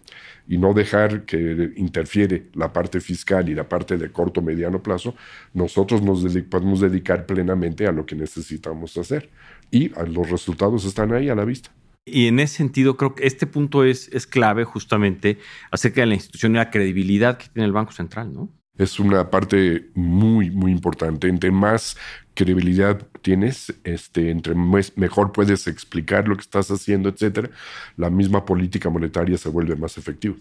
y 0.46 0.58
no 0.58 0.74
dejar 0.74 1.24
que 1.24 1.72
interfiere 1.76 2.48
la 2.52 2.72
parte 2.72 3.00
fiscal 3.00 3.48
y 3.48 3.54
la 3.54 3.68
parte 3.68 3.96
de 3.96 4.12
corto 4.12 4.42
mediano 4.42 4.82
plazo, 4.82 5.14
nosotros 5.54 6.02
nos 6.02 6.24
podemos 6.44 6.80
dedicar 6.80 7.24
plenamente 7.26 7.86
a 7.86 7.92
lo 7.92 8.04
que 8.04 8.14
necesitamos 8.14 8.96
hacer 8.98 9.30
y 9.74 9.88
los 9.88 10.30
resultados 10.30 10.84
están 10.84 11.12
ahí 11.12 11.28
a 11.28 11.34
la 11.34 11.44
vista. 11.44 11.70
Y 12.06 12.28
en 12.28 12.38
ese 12.38 12.56
sentido, 12.56 12.96
creo 12.96 13.14
que 13.14 13.26
este 13.26 13.46
punto 13.46 13.82
es, 13.82 14.08
es 14.12 14.26
clave 14.26 14.64
justamente 14.64 15.38
acerca 15.70 16.02
de 16.02 16.06
la 16.06 16.14
institución 16.14 16.52
y 16.52 16.56
la 16.56 16.70
credibilidad 16.70 17.38
que 17.38 17.48
tiene 17.48 17.66
el 17.66 17.72
Banco 17.72 17.92
Central, 17.92 18.32
¿no? 18.32 18.50
Es 18.76 18.98
una 18.98 19.30
parte 19.30 19.90
muy, 19.94 20.50
muy 20.50 20.70
importante. 20.70 21.28
Entre 21.28 21.50
más 21.50 21.96
credibilidad 22.34 23.06
tienes, 23.22 23.72
este, 23.84 24.30
entre 24.30 24.54
mejor 24.54 25.32
puedes 25.32 25.66
explicar 25.66 26.28
lo 26.28 26.34
que 26.34 26.42
estás 26.42 26.70
haciendo, 26.70 27.08
etcétera, 27.08 27.50
la 27.96 28.10
misma 28.10 28.44
política 28.44 28.90
monetaria 28.90 29.38
se 29.38 29.48
vuelve 29.48 29.76
más 29.76 29.96
efectiva. 29.96 30.34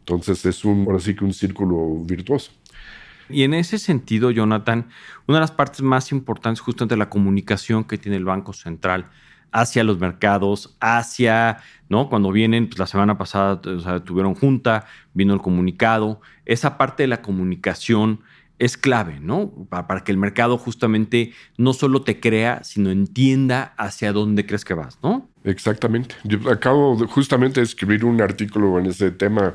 Entonces 0.00 0.44
es 0.44 0.64
un, 0.64 0.84
ahora 0.86 1.00
sí 1.00 1.14
que 1.14 1.24
un 1.24 1.32
círculo 1.32 2.04
virtuoso. 2.04 2.52
Y 3.28 3.42
en 3.42 3.54
ese 3.54 3.78
sentido, 3.78 4.30
Jonathan, 4.30 4.88
una 5.26 5.38
de 5.38 5.42
las 5.42 5.52
partes 5.52 5.82
más 5.82 6.12
importantes 6.12 6.60
justamente 6.60 6.96
la 6.96 7.10
comunicación 7.10 7.84
que 7.84 7.98
tiene 7.98 8.16
el 8.16 8.24
Banco 8.24 8.52
Central 8.52 9.06
hacia 9.54 9.84
los 9.84 9.98
mercados, 9.98 10.76
hacia, 10.80 11.58
¿no? 11.88 12.08
Cuando 12.08 12.32
vienen, 12.32 12.66
pues 12.66 12.78
la 12.80 12.88
semana 12.88 13.16
pasada 13.16 13.60
tuvieron 14.02 14.34
junta, 14.34 14.86
vino 15.14 15.32
el 15.32 15.40
comunicado, 15.40 16.20
esa 16.44 16.76
parte 16.76 17.04
de 17.04 17.06
la 17.06 17.22
comunicación 17.22 18.20
es 18.58 18.76
clave, 18.76 19.18
¿no? 19.20 19.50
Para, 19.68 20.04
que 20.04 20.12
el 20.12 20.18
mercado 20.18 20.58
justamente 20.58 21.32
no 21.56 21.72
solo 21.72 22.02
te 22.02 22.20
crea, 22.20 22.62
sino 22.62 22.90
entienda 22.90 23.74
hacia 23.76 24.12
dónde 24.12 24.46
crees 24.46 24.64
que 24.64 24.74
vas, 24.74 24.98
¿no? 25.02 25.28
Exactamente. 25.42 26.14
Yo 26.24 26.50
acabo 26.50 26.96
justamente 27.08 27.60
de 27.60 27.64
escribir 27.64 28.04
un 28.04 28.20
artículo 28.22 28.78
en 28.78 28.86
ese 28.86 29.10
tema, 29.10 29.54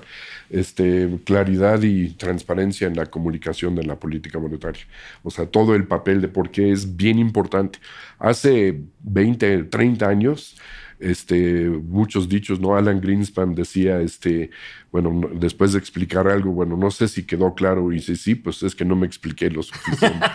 este, 0.49 1.09
claridad 1.23 1.81
y 1.81 2.09
transparencia 2.09 2.87
en 2.87 2.95
la 2.95 3.05
comunicación 3.05 3.73
de 3.75 3.85
la 3.85 3.95
política 3.95 4.37
monetaria. 4.37 4.83
O 5.23 5.31
sea, 5.31 5.45
todo 5.45 5.75
el 5.75 5.85
papel 5.85 6.21
de 6.21 6.27
por 6.27 6.51
qué 6.51 6.71
es 6.71 6.95
bien 6.95 7.17
importante. 7.19 7.79
Hace 8.19 8.81
20, 9.01 9.63
30 9.63 10.07
años, 10.07 10.57
este, 10.99 11.69
muchos 11.69 12.27
dichos, 12.29 12.59
¿no? 12.59 12.75
Alan 12.75 13.01
Greenspan 13.01 13.55
decía, 13.55 14.01
este, 14.01 14.51
bueno, 14.91 15.29
después 15.33 15.73
de 15.73 15.79
explicar 15.79 16.27
algo, 16.27 16.51
bueno, 16.51 16.77
no 16.77 16.91
sé 16.91 17.07
si 17.07 17.23
quedó 17.23 17.53
claro 17.55 17.91
y 17.91 18.01
si 18.01 18.15
sí, 18.15 18.35
pues 18.35 18.63
es 18.63 18.75
que 18.75 18.85
no 18.85 18.95
me 18.95 19.07
expliqué 19.07 19.49
lo 19.49 19.63
suficiente. 19.63 20.25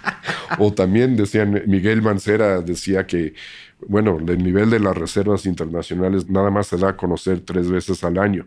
o 0.58 0.72
también 0.72 1.16
decían, 1.16 1.62
Miguel 1.66 2.02
Mancera 2.02 2.60
decía 2.60 3.06
que 3.06 3.34
bueno, 3.88 4.18
el 4.18 4.42
nivel 4.42 4.70
de 4.70 4.80
las 4.80 4.96
reservas 4.96 5.46
internacionales 5.46 6.28
nada 6.28 6.50
más 6.50 6.68
se 6.68 6.76
da 6.76 6.90
a 6.90 6.96
conocer 6.96 7.40
tres 7.40 7.68
veces 7.68 8.02
al 8.04 8.18
año 8.18 8.46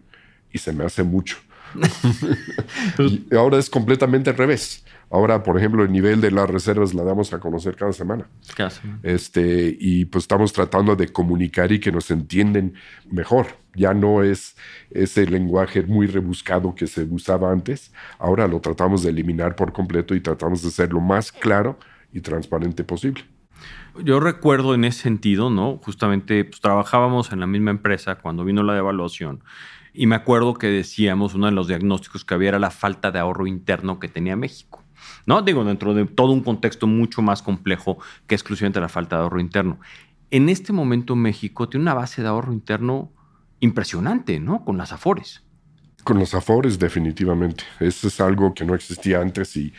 y 0.51 0.57
se 0.57 0.73
me 0.73 0.85
hace 0.85 1.03
mucho. 1.03 1.37
y 2.99 3.35
ahora 3.35 3.57
es 3.57 3.69
completamente 3.69 4.29
al 4.29 4.37
revés. 4.37 4.83
Ahora, 5.09 5.41
por 5.43 5.57
ejemplo, 5.57 5.83
el 5.83 5.91
nivel 5.91 6.19
de 6.19 6.31
las 6.31 6.49
reservas 6.49 6.93
la 6.93 7.03
damos 7.03 7.33
a 7.33 7.39
conocer 7.39 7.75
cada 7.75 7.93
semana. 7.93 8.27
Cada 8.55 8.69
semana. 8.69 8.99
Este, 9.03 9.75
y 9.79 10.05
pues 10.05 10.25
estamos 10.25 10.51
tratando 10.51 10.95
de 10.95 11.07
comunicar 11.07 11.71
y 11.71 11.79
que 11.79 11.91
nos 11.91 12.11
entienden 12.11 12.73
mejor. 13.09 13.47
Ya 13.73 13.93
no 13.93 14.21
es 14.21 14.57
ese 14.91 15.25
lenguaje 15.25 15.83
muy 15.83 16.07
rebuscado 16.07 16.75
que 16.75 16.87
se 16.87 17.03
usaba 17.03 17.51
antes. 17.51 17.93
Ahora 18.19 18.47
lo 18.47 18.59
tratamos 18.59 19.03
de 19.03 19.11
eliminar 19.11 19.55
por 19.55 19.71
completo 19.71 20.13
y 20.13 20.19
tratamos 20.19 20.61
de 20.61 20.71
ser 20.71 20.91
lo 20.91 20.99
más 20.99 21.31
claro 21.31 21.79
y 22.11 22.19
transparente 22.19 22.83
posible. 22.83 23.23
Yo 24.03 24.19
recuerdo 24.19 24.75
en 24.75 24.83
ese 24.83 25.03
sentido, 25.03 25.49
¿no? 25.49 25.77
Justamente 25.77 26.43
pues, 26.43 26.59
trabajábamos 26.59 27.31
en 27.31 27.39
la 27.39 27.47
misma 27.47 27.71
empresa 27.71 28.15
cuando 28.15 28.43
vino 28.43 28.61
la 28.61 28.73
devaluación 28.73 29.41
y 29.97 30.05
me 30.05 30.15
acuerdo 30.15 30.53
que 30.53 30.67
decíamos, 30.67 31.33
uno 31.33 31.47
de 31.47 31.53
los 31.53 31.67
diagnósticos 31.67 32.23
que 32.23 32.35
había 32.35 32.49
era 32.49 32.59
la 32.59 32.69
falta 32.69 33.09
de 33.09 33.17
ahorro 33.17 33.47
interno 33.47 33.99
que 33.99 34.07
tenía 34.07 34.35
México. 34.35 34.83
¿No? 35.25 35.41
Digo, 35.41 35.63
dentro 35.63 35.93
de 35.93 36.05
todo 36.05 36.31
un 36.31 36.41
contexto 36.41 36.87
mucho 36.87 37.21
más 37.21 37.41
complejo 37.41 37.97
que 38.27 38.35
exclusivamente 38.35 38.79
la 38.79 38.89
falta 38.89 39.17
de 39.17 39.23
ahorro 39.23 39.39
interno. 39.39 39.79
En 40.31 40.49
este 40.49 40.73
momento 40.73 41.15
México 41.15 41.69
tiene 41.69 41.83
una 41.83 41.93
base 41.93 42.21
de 42.21 42.27
ahorro 42.27 42.53
interno 42.53 43.11
impresionante, 43.59 44.39
¿no? 44.39 44.65
Con 44.65 44.77
las 44.77 44.91
Afores. 44.91 45.43
Con 46.03 46.19
los 46.19 46.33
Afores, 46.33 46.77
definitivamente. 46.79 47.63
Eso 47.79 48.07
es 48.07 48.19
algo 48.21 48.53
que 48.53 48.65
no 48.65 48.75
existía 48.75 49.21
antes 49.21 49.55
y 49.57 49.73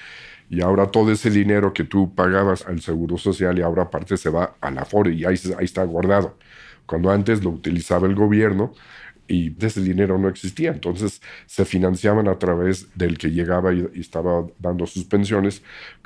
y 0.50 0.62
ahora 0.62 0.90
todo 0.90 1.12
ese 1.12 1.30
dinero 1.30 1.72
que 1.72 1.84
tú 1.84 2.14
pagabas 2.14 2.66
al 2.66 2.80
Seguro 2.80 3.18
Social 3.18 3.58
y 3.58 3.62
ahora 3.62 3.84
aparte 3.84 4.16
se 4.16 4.30
va 4.30 4.56
al 4.60 4.78
Afore 4.78 5.12
y 5.12 5.24
ahí, 5.24 5.36
ahí 5.58 5.64
está 5.64 5.84
guardado. 5.84 6.38
Cuando 6.86 7.10
antes 7.10 7.44
lo 7.44 7.50
utilizaba 7.50 8.06
el 8.06 8.14
gobierno 8.14 8.72
y 9.28 9.54
ese 9.64 9.82
dinero 9.82 10.18
no 10.18 10.28
existía, 10.28 10.70
entonces 10.70 11.20
se 11.46 11.64
financiaban 11.64 12.28
a 12.28 12.38
través 12.38 12.88
del 12.96 13.18
que 13.18 13.30
llegaba 13.30 13.72
y, 13.72 13.88
estaba 13.94 14.46
dando 14.58 14.86
sus 14.86 15.04
pensiones, 15.04 15.62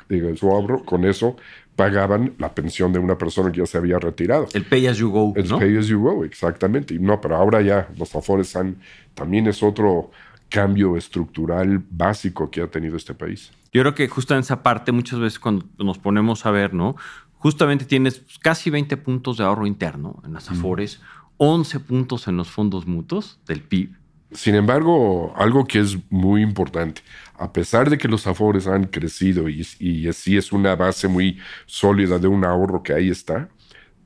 de 0.09 0.35
su 0.35 0.51
ahorro, 0.51 0.83
con 0.83 1.05
eso 1.05 1.37
pagaban 1.75 2.33
la 2.37 2.53
pensión 2.53 2.93
de 2.93 2.99
una 2.99 3.17
persona 3.17 3.51
que 3.51 3.59
ya 3.59 3.65
se 3.65 3.77
había 3.77 3.97
retirado. 3.97 4.47
El 4.53 4.63
pay 4.63 4.85
as 4.87 4.97
you 4.97 5.09
go. 5.09 5.33
El 5.35 5.47
pay 5.47 5.77
as 5.77 5.87
you 5.87 5.99
go, 5.99 6.23
exactamente. 6.23 6.93
Y 6.93 6.99
no, 6.99 7.19
pero 7.19 7.35
ahora 7.35 7.61
ya 7.61 7.89
los 7.97 8.15
afores 8.15 8.55
han, 8.55 8.77
también 9.15 9.47
es 9.47 9.63
otro 9.63 10.11
cambio 10.49 10.97
estructural 10.97 11.83
básico 11.89 12.51
que 12.51 12.61
ha 12.61 12.67
tenido 12.67 12.95
este 12.95 13.15
país. 13.15 13.51
Yo 13.71 13.81
creo 13.81 13.95
que 13.95 14.07
justo 14.07 14.35
en 14.35 14.41
esa 14.41 14.61
parte, 14.61 14.91
muchas 14.91 15.19
veces 15.19 15.39
cuando 15.39 15.65
nos 15.79 15.97
ponemos 15.97 16.45
a 16.45 16.51
ver, 16.51 16.75
¿no? 16.75 16.95
Justamente 17.39 17.85
tienes 17.85 18.23
casi 18.41 18.69
20 18.69 18.95
puntos 18.97 19.37
de 19.37 19.43
ahorro 19.43 19.65
interno 19.65 20.21
en 20.23 20.33
las 20.33 20.49
Afores, 20.51 21.01
11 21.43 21.79
puntos 21.81 22.27
en 22.27 22.37
los 22.37 22.49
fondos 22.49 22.87
mutuos 22.87 23.39
del 23.45 23.61
PIB. 23.61 23.89
Sin 24.31 24.55
embargo, 24.55 25.33
algo 25.35 25.65
que 25.65 25.79
es 25.79 25.97
muy 26.09 26.41
importante, 26.41 27.01
a 27.37 27.51
pesar 27.51 27.89
de 27.89 27.97
que 27.97 28.07
los 28.07 28.25
Afores 28.25 28.65
han 28.65 28.85
crecido 28.85 29.47
y, 29.49 30.07
así 30.07 30.37
es 30.37 30.51
una 30.51 30.75
base 30.75 31.07
muy 31.07 31.37
sólida 31.65 32.17
de 32.17 32.27
un 32.27 32.43
ahorro 32.43 32.81
que 32.81 32.93
ahí 32.93 33.09
está, 33.09 33.49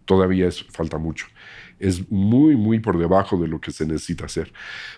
todavía 0.05 0.49
falta 0.71 0.97
mucho 0.97 1.27
es 1.79 2.11
muy, 2.11 2.55
muy 2.55 2.79
por 2.79 2.97
debajo 2.97 3.37
de 3.37 3.47
lo 3.47 3.61
que 3.61 3.71
se 3.71 3.85
necesita 3.85 4.25
hacer. 4.25 4.51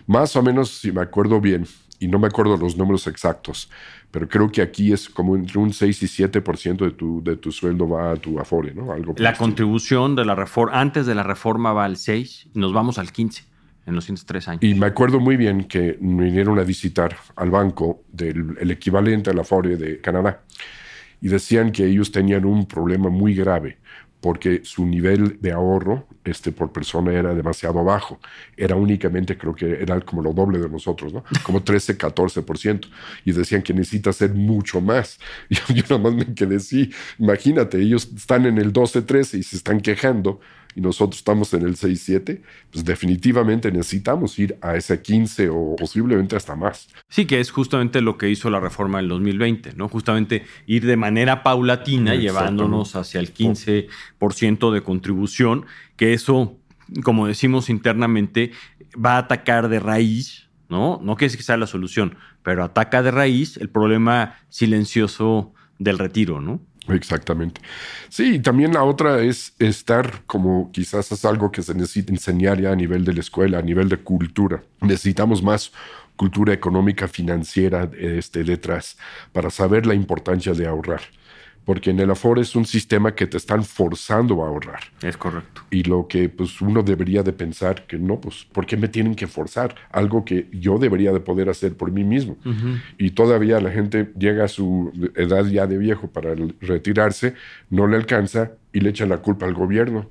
Más 0.06 0.34
o 0.34 0.42
menos, 0.42 0.70
si 0.70 0.90
me 0.90 1.02
acuerdo 1.02 1.38
bien, 1.38 1.66
y 2.00 2.08
no 2.08 2.18
me 2.18 2.26
acuerdo 2.26 2.56
los 2.56 2.76
números 2.76 3.06
exactos, 3.06 3.70
pero 4.10 4.26
creo 4.26 4.50
que 4.50 4.62
aquí 4.62 4.92
es 4.92 5.08
como 5.08 5.36
entre 5.36 5.58
un 5.58 5.72
6 5.72 6.02
y 6.02 6.06
7% 6.06 6.78
de 6.78 6.90
tu, 6.92 7.22
de 7.22 7.36
tu 7.36 7.52
sueldo 7.52 7.88
va 7.88 8.12
a 8.12 8.16
tu 8.16 8.40
Afore, 8.40 8.74
¿no? 8.74 8.90
Algo 8.90 9.14
la 9.18 9.34
contribución 9.34 10.16
de 10.16 10.24
la 10.24 10.34
reforma, 10.34 10.80
antes 10.80 11.04
de 11.06 11.14
la 11.14 11.22
reforma 11.22 11.74
va 11.74 11.84
al 11.84 11.98
6, 11.98 12.48
y 12.54 12.58
nos 12.58 12.72
vamos 12.72 12.98
al 12.98 13.12
15 13.12 13.44
en 13.86 13.94
los 13.94 14.04
siguientes 14.04 14.24
tres 14.24 14.48
años. 14.48 14.62
Y 14.62 14.74
me 14.74 14.86
acuerdo 14.86 15.20
muy 15.20 15.36
bien 15.36 15.64
que 15.64 15.98
me 16.00 16.24
vinieron 16.24 16.58
a 16.58 16.62
visitar 16.62 17.16
al 17.36 17.50
banco 17.50 18.02
del 18.10 18.56
el 18.58 18.70
equivalente 18.70 19.30
a 19.30 19.34
la 19.34 19.42
Afore 19.42 19.76
de 19.76 20.00
Canadá 20.00 20.40
y 21.20 21.28
decían 21.28 21.70
que 21.70 21.84
ellos 21.84 22.10
tenían 22.10 22.46
un 22.46 22.66
problema 22.66 23.10
muy 23.10 23.34
grave 23.34 23.76
porque 24.20 24.60
su 24.64 24.86
nivel 24.86 25.38
de 25.40 25.52
ahorro 25.52 26.06
este, 26.24 26.52
por 26.52 26.72
persona 26.72 27.12
era 27.12 27.34
demasiado 27.34 27.82
bajo. 27.82 28.20
Era 28.56 28.76
únicamente, 28.76 29.38
creo 29.38 29.54
que 29.54 29.82
era 29.82 30.00
como 30.00 30.22
lo 30.22 30.32
doble 30.32 30.58
de 30.58 30.68
nosotros, 30.68 31.12
¿no? 31.12 31.24
Como 31.44 31.62
13, 31.62 31.96
14%. 31.96 32.88
Y 33.24 33.32
decían 33.32 33.62
que 33.62 33.72
necesita 33.72 34.12
ser 34.12 34.34
mucho 34.34 34.80
más. 34.80 35.18
Y 35.48 35.54
yo, 35.74 35.82
nada 35.88 35.98
más 35.98 36.14
me 36.14 36.34
quedé, 36.34 36.60
sí, 36.60 36.90
imagínate, 37.18 37.80
ellos 37.80 38.10
están 38.14 38.46
en 38.46 38.58
el 38.58 38.72
12, 38.72 39.02
13 39.02 39.38
y 39.38 39.42
se 39.42 39.56
están 39.56 39.80
quejando 39.80 40.40
y 40.74 40.80
nosotros 40.80 41.18
estamos 41.18 41.52
en 41.54 41.62
el 41.62 41.76
6-7, 41.76 42.40
pues 42.70 42.84
definitivamente 42.84 43.72
necesitamos 43.72 44.38
ir 44.38 44.56
a 44.60 44.76
ese 44.76 45.02
15 45.02 45.48
o 45.50 45.76
posiblemente 45.76 46.36
hasta 46.36 46.54
más. 46.54 46.88
Sí, 47.08 47.26
que 47.26 47.40
es 47.40 47.50
justamente 47.50 48.00
lo 48.00 48.16
que 48.16 48.30
hizo 48.30 48.50
la 48.50 48.60
reforma 48.60 48.98
del 48.98 49.08
2020, 49.08 49.72
¿no? 49.74 49.88
Justamente 49.88 50.44
ir 50.66 50.86
de 50.86 50.96
manera 50.96 51.42
paulatina 51.42 52.14
llevándonos 52.14 52.94
hacia 52.94 53.20
el 53.20 53.34
15% 53.34 54.72
de 54.72 54.82
contribución, 54.82 55.66
que 55.96 56.12
eso, 56.12 56.58
como 57.02 57.26
decimos 57.26 57.68
internamente, 57.68 58.52
va 58.94 59.14
a 59.14 59.18
atacar 59.18 59.68
de 59.68 59.80
raíz, 59.80 60.48
¿no? 60.68 61.00
No 61.02 61.16
quiere 61.16 61.26
decir 61.26 61.38
que 61.38 61.44
sea 61.44 61.56
la 61.56 61.66
solución, 61.66 62.16
pero 62.42 62.62
ataca 62.62 63.02
de 63.02 63.10
raíz 63.10 63.56
el 63.56 63.70
problema 63.70 64.36
silencioso 64.48 65.52
del 65.78 65.98
retiro, 65.98 66.40
¿no? 66.40 66.60
Exactamente. 66.92 67.60
Sí, 68.08 68.36
y 68.36 68.38
también 68.40 68.74
la 68.74 68.84
otra 68.84 69.20
es 69.20 69.54
estar 69.58 70.22
como 70.26 70.70
quizás 70.72 71.10
es 71.12 71.24
algo 71.24 71.50
que 71.50 71.62
se 71.62 71.74
necesita 71.74 72.12
enseñar 72.12 72.60
ya 72.60 72.72
a 72.72 72.76
nivel 72.76 73.04
de 73.04 73.14
la 73.14 73.20
escuela, 73.20 73.58
a 73.58 73.62
nivel 73.62 73.88
de 73.88 73.98
cultura. 73.98 74.62
Necesitamos 74.80 75.42
más 75.42 75.72
cultura 76.16 76.52
económica 76.52 77.08
financiera 77.08 77.90
este, 77.98 78.44
detrás 78.44 78.98
para 79.32 79.50
saber 79.50 79.86
la 79.86 79.94
importancia 79.94 80.52
de 80.52 80.66
ahorrar 80.66 81.00
porque 81.64 81.90
en 81.90 82.00
el 82.00 82.10
Afore 82.10 82.42
es 82.42 82.56
un 82.56 82.64
sistema 82.64 83.14
que 83.14 83.26
te 83.26 83.36
están 83.36 83.64
forzando 83.64 84.42
a 84.42 84.48
ahorrar. 84.48 84.80
Es 85.02 85.16
correcto. 85.16 85.62
Y 85.70 85.84
lo 85.84 86.08
que 86.08 86.28
pues 86.28 86.60
uno 86.60 86.82
debería 86.82 87.22
de 87.22 87.32
pensar 87.32 87.86
que 87.86 87.98
no, 87.98 88.20
pues 88.20 88.46
¿por 88.52 88.66
qué 88.66 88.76
me 88.76 88.88
tienen 88.88 89.14
que 89.14 89.26
forzar? 89.26 89.74
Algo 89.90 90.24
que 90.24 90.48
yo 90.52 90.78
debería 90.78 91.12
de 91.12 91.20
poder 91.20 91.48
hacer 91.48 91.76
por 91.76 91.92
mí 91.92 92.04
mismo. 92.04 92.36
Y 92.98 93.10
todavía 93.10 93.60
la 93.60 93.70
gente 93.70 94.12
llega 94.18 94.44
a 94.44 94.48
su 94.48 94.92
edad 95.14 95.44
ya 95.46 95.66
de 95.66 95.78
viejo 95.78 96.08
para 96.08 96.34
retirarse, 96.60 97.34
no 97.68 97.86
le 97.86 97.96
alcanza 97.96 98.52
y 98.72 98.80
le 98.80 98.90
echa 98.90 99.06
la 99.06 99.18
culpa 99.18 99.46
al 99.46 99.54
gobierno. 99.54 100.08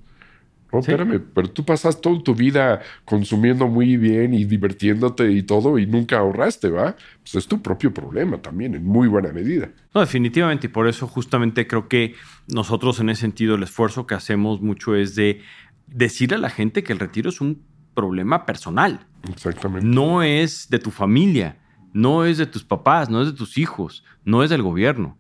No, 0.72 0.80
espérame, 0.80 1.20
pero 1.34 1.50
tú 1.50 1.66
pasas 1.66 2.00
toda 2.00 2.22
tu 2.22 2.36
vida 2.36 2.82
consumiendo 3.06 3.68
muy 3.68 3.98
bien 3.98 4.34
y 4.34 4.46
divirtiéndote 4.46 5.32
y 5.32 5.44
todo 5.44 5.80
y 5.80 5.88
nunca 5.88 6.20
ahorraste, 6.20 6.70
¿va? 6.70 6.96
Pues 7.22 7.36
es 7.36 7.48
tu 7.48 7.62
propio 7.62 7.94
problema 7.94 8.38
también, 8.38 8.76
en 8.76 8.86
muy 8.86 9.08
buena 9.08 9.32
medida. 9.32 9.72
No, 9.94 10.02
definitivamente, 10.02 10.68
y 10.68 10.70
por 10.70 10.88
eso 10.88 11.08
justamente 11.08 11.66
creo 11.66 11.88
que 11.88 12.14
nosotros 12.48 13.00
en 13.00 13.10
ese 13.10 13.22
sentido 13.22 13.56
el 13.56 13.64
esfuerzo 13.64 14.06
que 14.06 14.16
hacemos 14.16 14.62
mucho 14.62 14.96
es 14.96 15.16
de 15.16 15.42
decir 15.88 16.34
a 16.36 16.38
la 16.38 16.50
gente 16.50 16.84
que 16.84 16.94
el 16.94 17.00
retiro 17.00 17.30
es 17.30 17.42
un 17.42 17.64
problema 17.96 18.46
personal. 18.46 19.08
Exactamente. 19.30 19.88
No 19.88 20.22
es 20.22 20.70
de 20.70 20.78
tu 20.78 20.92
familia, 20.92 21.58
no 21.94 22.26
es 22.26 22.38
de 22.38 22.46
tus 22.46 22.64
papás, 22.64 23.10
no 23.10 23.22
es 23.22 23.28
de 23.28 23.34
tus 23.34 23.58
hijos, 23.58 24.04
no 24.24 24.44
es 24.44 24.52
del 24.52 24.62
gobierno 24.62 25.18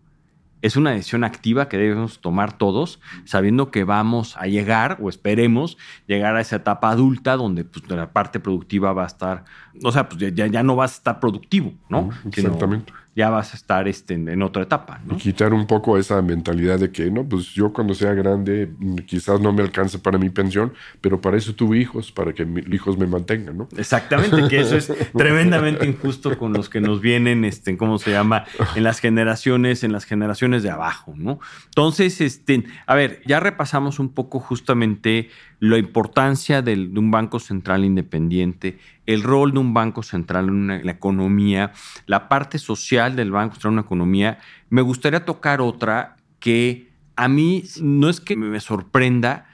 es 0.61 0.75
una 0.75 0.91
decisión 0.91 1.23
activa 1.23 1.69
que 1.69 1.77
debemos 1.77 2.19
tomar 2.19 2.57
todos, 2.57 2.99
sabiendo 3.25 3.71
que 3.71 3.83
vamos 3.83 4.35
a 4.37 4.47
llegar 4.47 4.97
o 5.01 5.09
esperemos 5.09 5.77
llegar 6.07 6.35
a 6.35 6.41
esa 6.41 6.57
etapa 6.57 6.89
adulta 6.89 7.37
donde 7.37 7.63
pues, 7.63 7.89
la 7.89 8.11
parte 8.11 8.39
productiva 8.39 8.93
va 8.93 9.03
a 9.03 9.07
estar, 9.07 9.45
o 9.83 9.91
sea, 9.91 10.09
pues 10.09 10.33
ya, 10.33 10.47
ya 10.47 10.63
no 10.63 10.75
vas 10.75 10.93
a 10.93 10.95
estar 10.95 11.19
productivo, 11.19 11.73
¿no? 11.89 12.09
Exactamente 12.25 12.93
ya 13.19 13.29
vas 13.29 13.53
a 13.53 13.57
estar 13.57 13.85
este, 13.89 14.13
en 14.13 14.41
otra 14.41 14.63
etapa. 14.63 15.01
Y 15.11 15.15
quitar 15.15 15.53
un 15.53 15.67
poco 15.67 15.97
esa 15.97 16.21
mentalidad 16.21 16.79
de 16.79 16.89
que, 16.89 17.11
no, 17.11 17.25
pues 17.25 17.47
yo 17.47 17.73
cuando 17.73 17.93
sea 17.93 18.13
grande 18.13 18.71
mm, 18.77 18.95
quizás 18.99 19.41
no 19.41 19.51
me 19.51 19.61
alcance 19.61 19.99
para 19.99 20.17
mi 20.17 20.29
pensión, 20.29 20.73
pero 21.01 21.19
para 21.19 21.35
eso 21.35 21.53
tuve 21.53 21.79
hijos, 21.79 22.13
para 22.13 22.31
que 22.33 22.45
mis 22.45 22.65
hijos 22.73 22.97
me 22.97 23.07
mantengan, 23.07 23.57
¿no? 23.57 23.67
Exactamente, 23.75 24.47
que 24.47 24.61
eso 24.61 24.77
es 24.77 24.93
tremendamente 25.17 25.85
injusto 25.85 26.37
con 26.37 26.53
los 26.53 26.69
que 26.69 26.79
nos 26.79 27.01
vienen, 27.01 27.43
este, 27.43 27.75
¿cómo 27.75 27.97
se 27.97 28.11
llama? 28.11 28.45
En 28.75 28.83
las 28.83 29.01
generaciones, 29.01 29.83
en 29.83 29.91
las 29.91 30.05
generaciones 30.05 30.63
de 30.63 30.69
abajo, 30.69 31.13
¿no? 31.17 31.41
Entonces, 31.65 32.21
este, 32.21 32.63
a 32.85 32.95
ver, 32.95 33.21
ya 33.25 33.41
repasamos 33.41 33.99
un 33.99 34.13
poco 34.13 34.39
justamente 34.39 35.29
la 35.59 35.77
importancia 35.77 36.61
de 36.61 36.73
un 36.73 37.11
banco 37.11 37.39
central 37.39 37.83
independiente, 37.83 38.79
el 39.05 39.23
rol 39.23 39.53
de 39.53 39.59
un 39.59 39.73
banco 39.73 40.03
central 40.03 40.47
en 40.47 40.85
la 40.85 40.91
economía, 40.91 41.73
la 42.05 42.29
parte 42.29 42.59
social 42.59 43.15
del 43.15 43.31
banco 43.31 43.55
central 43.55 43.71
en 43.71 43.79
una 43.79 43.85
economía. 43.85 44.39
Me 44.69 44.81
gustaría 44.81 45.25
tocar 45.25 45.59
otra 45.61 46.15
que 46.39 46.89
a 47.15 47.27
mí 47.27 47.63
no 47.81 48.09
es 48.09 48.21
que 48.21 48.37
me 48.37 48.59
sorprenda, 48.61 49.47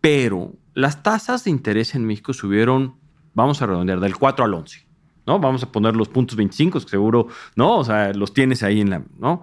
pero 0.00 0.54
las 0.74 1.02
tasas 1.02 1.44
de 1.44 1.50
interés 1.50 1.94
en 1.94 2.04
México 2.04 2.32
subieron, 2.32 2.96
vamos 3.34 3.62
a 3.62 3.66
redondear, 3.66 4.00
del 4.00 4.16
4 4.16 4.44
al 4.44 4.54
11. 4.54 4.86
¿no? 5.28 5.38
Vamos 5.38 5.62
a 5.62 5.70
poner 5.70 5.94
los 5.94 6.08
puntos 6.08 6.36
25, 6.36 6.80
que 6.80 6.88
seguro, 6.88 7.28
¿no? 7.54 7.76
O 7.76 7.84
sea, 7.84 8.12
los 8.14 8.32
tienes 8.32 8.62
ahí 8.62 8.80
en 8.80 8.90
la, 8.90 9.02
¿no? 9.18 9.42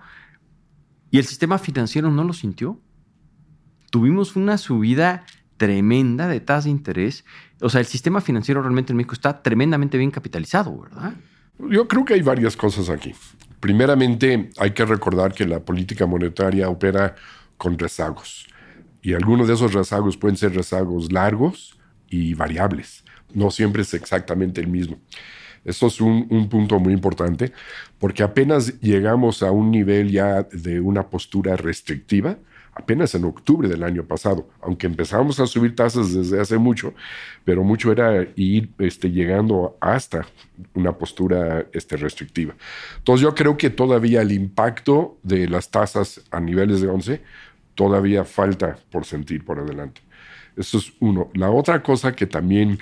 Y 1.11 1.19
el 1.19 1.25
sistema 1.25 1.59
financiero 1.59 2.09
no 2.09 2.23
lo 2.23 2.33
sintió. 2.33 2.79
Tuvimos 3.91 4.35
una 4.35 4.57
subida 4.57 5.25
tremenda 5.57 6.27
de 6.27 6.39
tasas 6.39 6.65
de 6.65 6.71
interés. 6.71 7.25
O 7.61 7.69
sea, 7.69 7.79
el 7.79 7.85
sistema 7.85 8.21
financiero 8.21 8.61
realmente 8.61 8.93
en 8.93 8.97
México 8.97 9.13
está 9.13 9.41
tremendamente 9.41 9.97
bien 9.97 10.11
capitalizado, 10.11 10.81
¿verdad? 10.81 11.13
Yo 11.59 11.87
creo 11.87 12.03
que 12.05 12.15
hay 12.15 12.21
varias 12.21 12.57
cosas 12.57 12.89
aquí. 12.89 13.13
Primeramente, 13.59 14.49
hay 14.57 14.71
que 14.71 14.85
recordar 14.85 15.33
que 15.33 15.45
la 15.45 15.59
política 15.59 16.05
monetaria 16.05 16.69
opera 16.69 17.15
con 17.57 17.79
rezagos. 17.79 18.47
Y 19.01 19.13
algunos 19.13 19.47
de 19.47 19.53
esos 19.53 19.73
rezagos 19.73 20.17
pueden 20.17 20.35
ser 20.35 20.53
rezagos 20.53 21.11
largos 21.11 21.77
y 22.09 22.33
variables. 22.33 23.03
No 23.33 23.51
siempre 23.51 23.83
es 23.83 23.93
exactamente 23.93 24.61
el 24.61 24.67
mismo. 24.67 24.99
Eso 25.63 25.87
es 25.87 25.99
un, 25.99 26.47
punto 26.47 26.79
muy 26.79 26.93
importante 26.93 27.51
porque 27.97 28.21
apenas 28.21 28.79
llegamos 28.81 29.41
a 29.41 29.51
un 29.51 29.71
nivel 29.71 30.11
ya 30.11 30.43
de 30.43 30.79
una 30.79 31.09
postura 31.09 31.55
restrictiva, 31.55 32.37
apenas 32.75 33.15
en 33.15 33.23
octubre 33.23 33.69
del 33.69 33.83
año 33.83 34.03
pasado, 34.03 34.49
aunque 34.61 34.85
empezamos 34.85 35.39
a 35.39 35.47
subir 35.47 35.75
tasas 35.75 36.13
desde 36.13 36.39
hace 36.39 36.57
mucho, 36.57 36.93
pero 37.45 37.63
mucho 37.63 37.91
era 37.91 38.27
ir 38.35 38.69
este, 38.79 39.09
llegando 39.09 39.77
hasta 39.79 40.27
una 40.73 40.91
postura 40.91 41.65
este, 41.71 41.95
restrictiva. 41.95 42.53
Entonces 42.97 43.23
yo 43.23 43.33
creo 43.33 43.57
que 43.57 43.69
todavía 43.69 44.21
el 44.21 44.33
impacto 44.33 45.17
de 45.23 45.47
las 45.47 45.71
tasas 45.71 46.21
a 46.31 46.39
niveles 46.39 46.81
de 46.81 46.89
11 46.89 47.21
todavía 47.75 48.25
falta 48.25 48.77
por 48.91 49.05
sentir 49.05 49.43
por 49.45 49.59
adelante. 49.59 50.01
Eso 50.57 50.77
es 50.77 50.93
uno. 50.99 51.29
La 51.33 51.49
otra 51.49 51.81
cosa 51.81 52.13
que 52.13 52.27
también 52.27 52.79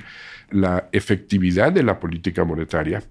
la 0.49 0.89
efectividad 0.91 1.71
de 1.71 1.83
la 1.83 1.99
política 1.99 2.43
monetaria 2.43 3.03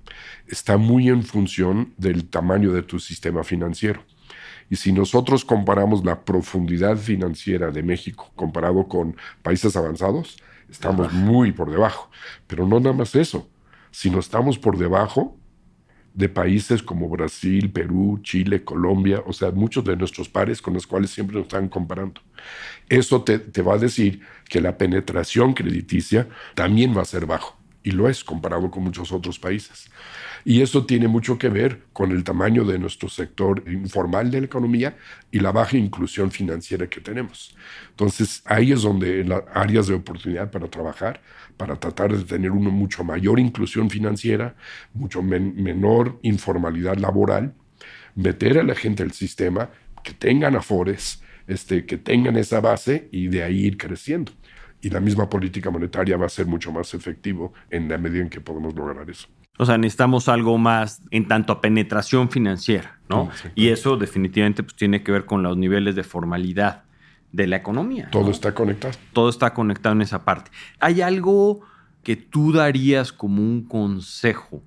está 0.46 0.76
muy 0.76 1.08
en 1.08 1.22
función 1.22 1.92
del 1.96 2.28
tamaño 2.28 2.72
de 2.72 2.82
tu 2.82 3.00
sistema 3.00 3.42
financiero. 3.42 4.04
Y 4.72 4.76
si 4.76 4.90
nosotros 4.90 5.44
comparamos 5.44 6.02
la 6.02 6.24
profundidad 6.24 6.96
financiera 6.96 7.70
de 7.70 7.82
México 7.82 8.32
comparado 8.34 8.88
con 8.88 9.14
países 9.42 9.76
avanzados, 9.76 10.38
estamos 10.70 11.12
muy 11.12 11.52
por 11.52 11.70
debajo. 11.70 12.10
Pero 12.46 12.66
no 12.66 12.80
nada 12.80 12.96
más 12.96 13.14
eso, 13.14 13.50
sino 13.90 14.18
estamos 14.18 14.58
por 14.58 14.78
debajo 14.78 15.36
de 16.14 16.30
países 16.30 16.82
como 16.82 17.10
Brasil, 17.10 17.70
Perú, 17.70 18.20
Chile, 18.22 18.64
Colombia, 18.64 19.22
o 19.26 19.34
sea, 19.34 19.50
muchos 19.50 19.84
de 19.84 19.94
nuestros 19.94 20.30
pares 20.30 20.62
con 20.62 20.72
los 20.72 20.86
cuales 20.86 21.10
siempre 21.10 21.36
nos 21.36 21.48
están 21.48 21.68
comparando. 21.68 22.22
Eso 22.88 23.20
te, 23.20 23.40
te 23.40 23.60
va 23.60 23.74
a 23.74 23.78
decir 23.78 24.22
que 24.48 24.62
la 24.62 24.78
penetración 24.78 25.52
crediticia 25.52 26.30
también 26.54 26.96
va 26.96 27.02
a 27.02 27.04
ser 27.04 27.26
bajo. 27.26 27.61
Y 27.82 27.90
lo 27.90 28.08
es 28.08 28.22
comparado 28.24 28.70
con 28.70 28.84
muchos 28.84 29.12
otros 29.12 29.38
países. 29.38 29.90
Y 30.44 30.62
eso 30.62 30.86
tiene 30.86 31.08
mucho 31.08 31.38
que 31.38 31.48
ver 31.48 31.82
con 31.92 32.10
el 32.10 32.24
tamaño 32.24 32.64
de 32.64 32.78
nuestro 32.78 33.08
sector 33.08 33.62
informal 33.66 34.30
de 34.30 34.40
la 34.40 34.46
economía 34.46 34.96
y 35.30 35.40
la 35.40 35.52
baja 35.52 35.76
inclusión 35.76 36.30
financiera 36.30 36.88
que 36.88 37.00
tenemos. 37.00 37.56
Entonces, 37.90 38.42
ahí 38.44 38.72
es 38.72 38.82
donde 38.82 39.24
las 39.24 39.42
áreas 39.54 39.86
de 39.86 39.94
oportunidad 39.94 40.50
para 40.50 40.68
trabajar, 40.68 41.20
para 41.56 41.76
tratar 41.76 42.16
de 42.16 42.24
tener 42.24 42.50
una 42.50 42.70
mucho 42.70 43.04
mayor 43.04 43.38
inclusión 43.38 43.90
financiera, 43.90 44.54
mucho 44.94 45.22
menor 45.22 46.18
informalidad 46.22 46.96
laboral, 46.96 47.54
meter 48.14 48.58
a 48.58 48.62
la 48.62 48.74
gente 48.74 49.02
al 49.02 49.12
sistema, 49.12 49.70
que 50.02 50.12
tengan 50.12 50.56
afores, 50.56 51.22
este, 51.46 51.86
que 51.86 51.96
tengan 51.96 52.36
esa 52.36 52.60
base 52.60 53.08
y 53.12 53.28
de 53.28 53.42
ahí 53.42 53.66
ir 53.66 53.76
creciendo. 53.76 54.32
Y 54.82 54.90
la 54.90 55.00
misma 55.00 55.30
política 55.30 55.70
monetaria 55.70 56.16
va 56.16 56.26
a 56.26 56.28
ser 56.28 56.46
mucho 56.46 56.72
más 56.72 56.92
efectivo 56.92 57.54
en 57.70 57.88
la 57.88 57.96
medida 57.96 58.22
en 58.22 58.28
que 58.28 58.40
podemos 58.40 58.74
lograr 58.74 59.08
eso. 59.08 59.28
O 59.58 59.64
sea, 59.64 59.78
necesitamos 59.78 60.28
algo 60.28 60.58
más 60.58 61.02
en 61.10 61.28
tanto 61.28 61.52
a 61.52 61.60
penetración 61.60 62.30
financiera, 62.30 62.98
¿no? 63.08 63.30
y 63.54 63.68
eso 63.68 63.96
definitivamente 63.96 64.62
pues, 64.62 64.74
tiene 64.74 65.02
que 65.02 65.12
ver 65.12 65.24
con 65.24 65.42
los 65.42 65.56
niveles 65.56 65.94
de 65.94 66.02
formalidad 66.02 66.84
de 67.30 67.46
la 67.46 67.56
economía. 67.56 68.08
Todo 68.10 68.30
está 68.30 68.54
conectado. 68.54 68.94
Todo 69.12 69.28
está 69.28 69.54
conectado 69.54 69.94
en 69.94 70.02
esa 70.02 70.24
parte. 70.24 70.50
¿Hay 70.80 71.00
algo 71.00 71.60
que 72.02 72.16
tú 72.16 72.52
darías 72.52 73.12
como 73.12 73.42
un 73.42 73.62
consejo 73.62 74.62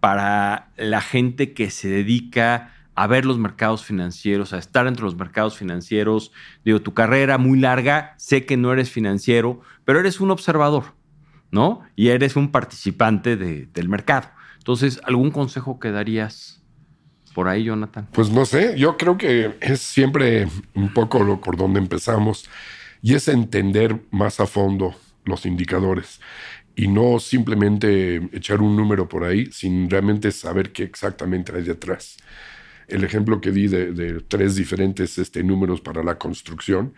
para 0.00 0.70
la 0.76 1.00
gente 1.00 1.52
que 1.52 1.70
se 1.70 1.88
dedica 1.88 2.74
a 3.02 3.06
ver 3.06 3.24
los 3.24 3.38
mercados 3.38 3.84
financieros, 3.84 4.52
a 4.52 4.58
estar 4.58 4.86
entre 4.86 5.04
los 5.04 5.16
mercados 5.16 5.56
financieros? 5.56 6.32
Digo, 6.64 6.80
tu 6.80 6.94
carrera 6.94 7.38
muy 7.38 7.58
larga, 7.58 8.14
sé 8.16 8.44
que 8.44 8.56
no 8.56 8.72
eres 8.72 8.90
financiero, 8.90 9.60
pero 9.84 10.00
eres 10.00 10.20
un 10.20 10.30
observador. 10.30 10.98
¿no? 11.50 11.82
Y 11.96 12.08
eres 12.08 12.36
un 12.36 12.50
participante 12.50 13.36
del 13.36 13.88
mercado. 13.88 14.28
Entonces, 14.58 15.00
¿algún 15.04 15.30
consejo 15.30 15.78
que 15.78 15.90
darías 15.90 16.62
por 17.34 17.48
ahí, 17.48 17.64
Jonathan? 17.64 18.08
Pues 18.12 18.30
no 18.30 18.44
sé, 18.44 18.78
yo 18.78 18.96
creo 18.96 19.16
que 19.16 19.56
es 19.60 19.80
siempre 19.80 20.48
un 20.74 20.92
poco 20.92 21.22
lo 21.22 21.40
por 21.40 21.56
donde 21.56 21.78
empezamos 21.78 22.48
y 23.00 23.14
es 23.14 23.28
entender 23.28 24.02
más 24.10 24.40
a 24.40 24.46
fondo 24.46 24.94
los 25.24 25.46
indicadores 25.46 26.20
y 26.74 26.88
no 26.88 27.18
simplemente 27.18 28.16
echar 28.32 28.60
un 28.60 28.76
número 28.76 29.08
por 29.08 29.24
ahí 29.24 29.46
sin 29.46 29.88
realmente 29.88 30.30
saber 30.32 30.72
qué 30.72 30.84
exactamente 30.84 31.52
hay 31.54 31.62
detrás 31.62 32.16
el 32.88 33.04
ejemplo 33.04 33.40
que 33.40 33.52
di 33.52 33.68
de, 33.68 34.20
tres 34.26 34.56
diferentes 34.56 35.18
este, 35.18 35.44
números 35.44 35.80
para 35.80 36.02
la 36.02 36.18
construcción, 36.18 36.94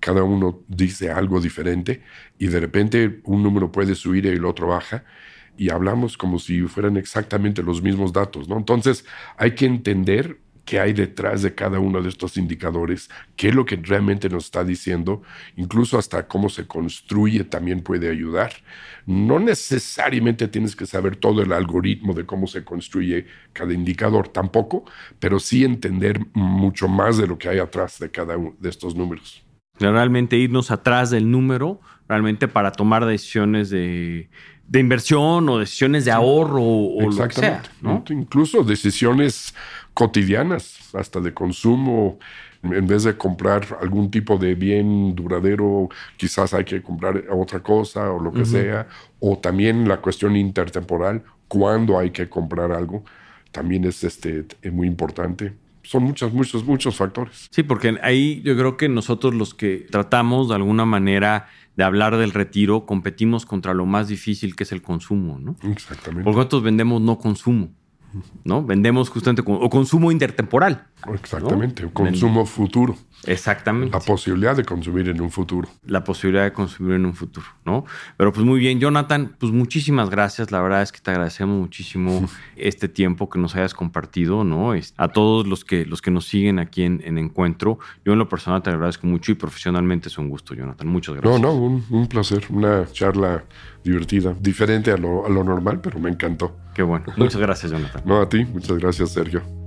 cada 0.00 0.22
uno 0.22 0.62
dice 0.68 1.10
algo 1.10 1.40
diferente 1.40 2.02
y 2.38 2.46
de 2.46 2.60
repente 2.60 3.20
un 3.24 3.42
número 3.42 3.72
puede 3.72 3.94
subir 3.94 4.26
y 4.26 4.28
el 4.28 4.44
otro 4.44 4.68
baja 4.68 5.04
y 5.56 5.70
hablamos 5.70 6.16
como 6.16 6.38
si 6.38 6.62
fueran 6.62 6.96
exactamente 6.96 7.62
los 7.62 7.82
mismos 7.82 8.12
datos, 8.12 8.48
¿no? 8.48 8.56
Entonces 8.56 9.04
hay 9.36 9.52
que 9.54 9.66
entender 9.66 10.38
qué 10.64 10.80
hay 10.80 10.92
detrás 10.92 11.42
de 11.42 11.54
cada 11.54 11.78
uno 11.78 12.02
de 12.02 12.08
estos 12.08 12.36
indicadores, 12.36 13.10
qué 13.36 13.48
es 13.48 13.54
lo 13.54 13.64
que 13.64 13.76
realmente 13.76 14.28
nos 14.28 14.46
está 14.46 14.64
diciendo, 14.64 15.22
incluso 15.56 15.98
hasta 15.98 16.26
cómo 16.26 16.48
se 16.48 16.66
construye 16.66 17.44
también 17.44 17.82
puede 17.82 18.10
ayudar. 18.10 18.52
No 19.06 19.38
necesariamente 19.38 20.48
tienes 20.48 20.74
que 20.74 20.86
saber 20.86 21.16
todo 21.16 21.42
el 21.42 21.52
algoritmo 21.52 22.14
de 22.14 22.24
cómo 22.24 22.46
se 22.46 22.64
construye 22.64 23.26
cada 23.52 23.74
indicador 23.74 24.28
tampoco, 24.28 24.84
pero 25.18 25.38
sí 25.38 25.64
entender 25.64 26.20
mucho 26.32 26.88
más 26.88 27.18
de 27.18 27.26
lo 27.26 27.38
que 27.38 27.48
hay 27.48 27.58
atrás 27.58 27.98
de 27.98 28.10
cada 28.10 28.36
uno 28.36 28.54
de 28.58 28.68
estos 28.70 28.94
números. 28.94 29.44
Realmente 29.78 30.36
irnos 30.36 30.70
atrás 30.70 31.10
del 31.10 31.30
número, 31.30 31.80
realmente 32.08 32.46
para 32.46 32.70
tomar 32.70 33.04
decisiones 33.06 33.70
de, 33.70 34.30
inversión 34.72 35.48
o 35.48 35.58
decisiones 35.58 36.04
de 36.04 36.10
ahorro 36.10 36.62
o 36.62 37.00
lo 37.00 37.28
que 37.28 37.34
sea. 37.34 37.62
Incluso 38.10 38.62
decisiones 38.62 39.54
cotidianas, 39.92 40.94
hasta 40.94 41.20
de 41.20 41.32
consumo. 41.32 42.18
En 42.62 42.86
vez 42.86 43.04
de 43.04 43.14
comprar 43.16 43.78
algún 43.80 44.10
tipo 44.10 44.38
de 44.38 44.54
bien 44.54 45.14
duradero, 45.14 45.90
quizás 46.16 46.54
hay 46.54 46.64
que 46.64 46.82
comprar 46.82 47.24
otra 47.30 47.60
cosa 47.60 48.10
o 48.10 48.18
lo 48.18 48.32
que 48.32 48.46
sea. 48.46 48.88
O 49.20 49.38
también 49.38 49.86
la 49.86 49.98
cuestión 49.98 50.34
intertemporal, 50.34 51.22
cuándo 51.46 51.98
hay 51.98 52.10
que 52.10 52.28
comprar 52.28 52.72
algo, 52.72 53.04
también 53.52 53.84
es, 53.84 54.02
este, 54.02 54.46
es 54.62 54.72
muy 54.72 54.86
importante 54.86 55.52
son 55.84 56.04
muchos, 56.04 56.32
muchos, 56.32 56.64
muchos 56.64 56.96
factores. 56.96 57.48
Sí, 57.50 57.62
porque 57.62 57.96
ahí 58.02 58.42
yo 58.42 58.56
creo 58.56 58.76
que 58.76 58.88
nosotros 58.88 59.34
los 59.34 59.54
que 59.54 59.86
tratamos 59.90 60.48
de 60.48 60.56
alguna 60.56 60.84
manera 60.84 61.48
de 61.76 61.84
hablar 61.84 62.16
del 62.16 62.32
retiro, 62.32 62.86
competimos 62.86 63.46
contra 63.46 63.74
lo 63.74 63.86
más 63.86 64.08
difícil 64.08 64.54
que 64.54 64.62
es 64.62 64.72
el 64.72 64.82
consumo, 64.82 65.38
¿no? 65.38 65.56
Exactamente. 65.70 66.24
Porque 66.24 66.36
nosotros 66.36 66.62
vendemos 66.62 67.00
no 67.00 67.18
consumo. 67.18 67.70
¿No? 68.44 68.64
Vendemos 68.64 69.08
justamente 69.08 69.42
o 69.44 69.70
consumo 69.70 70.10
intertemporal. 70.10 70.86
Exactamente, 71.12 71.88
consumo 71.92 72.46
futuro. 72.46 72.96
Exactamente. 73.26 73.96
La 73.96 74.00
posibilidad 74.00 74.56
de 74.56 74.64
consumir 74.64 75.08
en 75.08 75.20
un 75.20 75.30
futuro. 75.30 75.68
La 75.86 76.04
posibilidad 76.04 76.44
de 76.44 76.52
consumir 76.52 76.94
en 76.94 77.06
un 77.06 77.14
futuro, 77.14 77.46
¿no? 77.64 77.84
Pero 78.16 78.32
pues 78.32 78.44
muy 78.44 78.60
bien, 78.60 78.80
Jonathan, 78.80 79.34
pues 79.38 79.52
muchísimas 79.52 80.10
gracias. 80.10 80.50
La 80.50 80.60
verdad 80.60 80.82
es 80.82 80.92
que 80.92 81.00
te 81.00 81.10
agradecemos 81.10 81.58
muchísimo 81.58 82.28
este 82.56 82.88
tiempo 82.88 83.28
que 83.28 83.38
nos 83.38 83.54
hayas 83.56 83.74
compartido, 83.74 84.44
¿no? 84.44 84.72
A 84.96 85.08
todos 85.08 85.46
los 85.46 85.64
que, 85.64 85.84
los 85.86 86.02
que 86.02 86.10
nos 86.10 86.26
siguen 86.26 86.58
aquí 86.58 86.82
en, 86.82 87.14
Encuentro. 87.14 87.78
Yo 88.04 88.12
en 88.12 88.18
lo 88.18 88.28
personal 88.28 88.62
te 88.62 88.70
agradezco 88.70 89.06
mucho 89.06 89.32
y 89.32 89.34
profesionalmente 89.36 90.08
es 90.08 90.18
un 90.18 90.28
gusto, 90.28 90.54
Jonathan. 90.54 90.88
Muchas 90.88 91.14
gracias. 91.14 91.40
No, 91.40 91.54
no, 91.54 91.54
un, 91.54 92.06
placer. 92.08 92.44
Una 92.50 92.86
charla 92.90 93.44
divertida, 93.82 94.34
diferente 94.38 94.90
a 94.90 94.96
lo, 94.96 95.24
a 95.24 95.28
lo 95.28 95.44
normal, 95.44 95.80
pero 95.80 95.98
me 95.98 96.10
encantó. 96.10 96.56
Qué 96.74 96.82
bueno. 96.82 97.06
Muchas 97.16 97.40
gracias, 97.40 97.72
Jonathan. 97.72 98.02
No, 98.04 98.20
a 98.20 98.28
ti. 98.28 98.44
Muchas 98.44 98.78
gracias, 98.78 99.10
Sergio. 99.10 99.63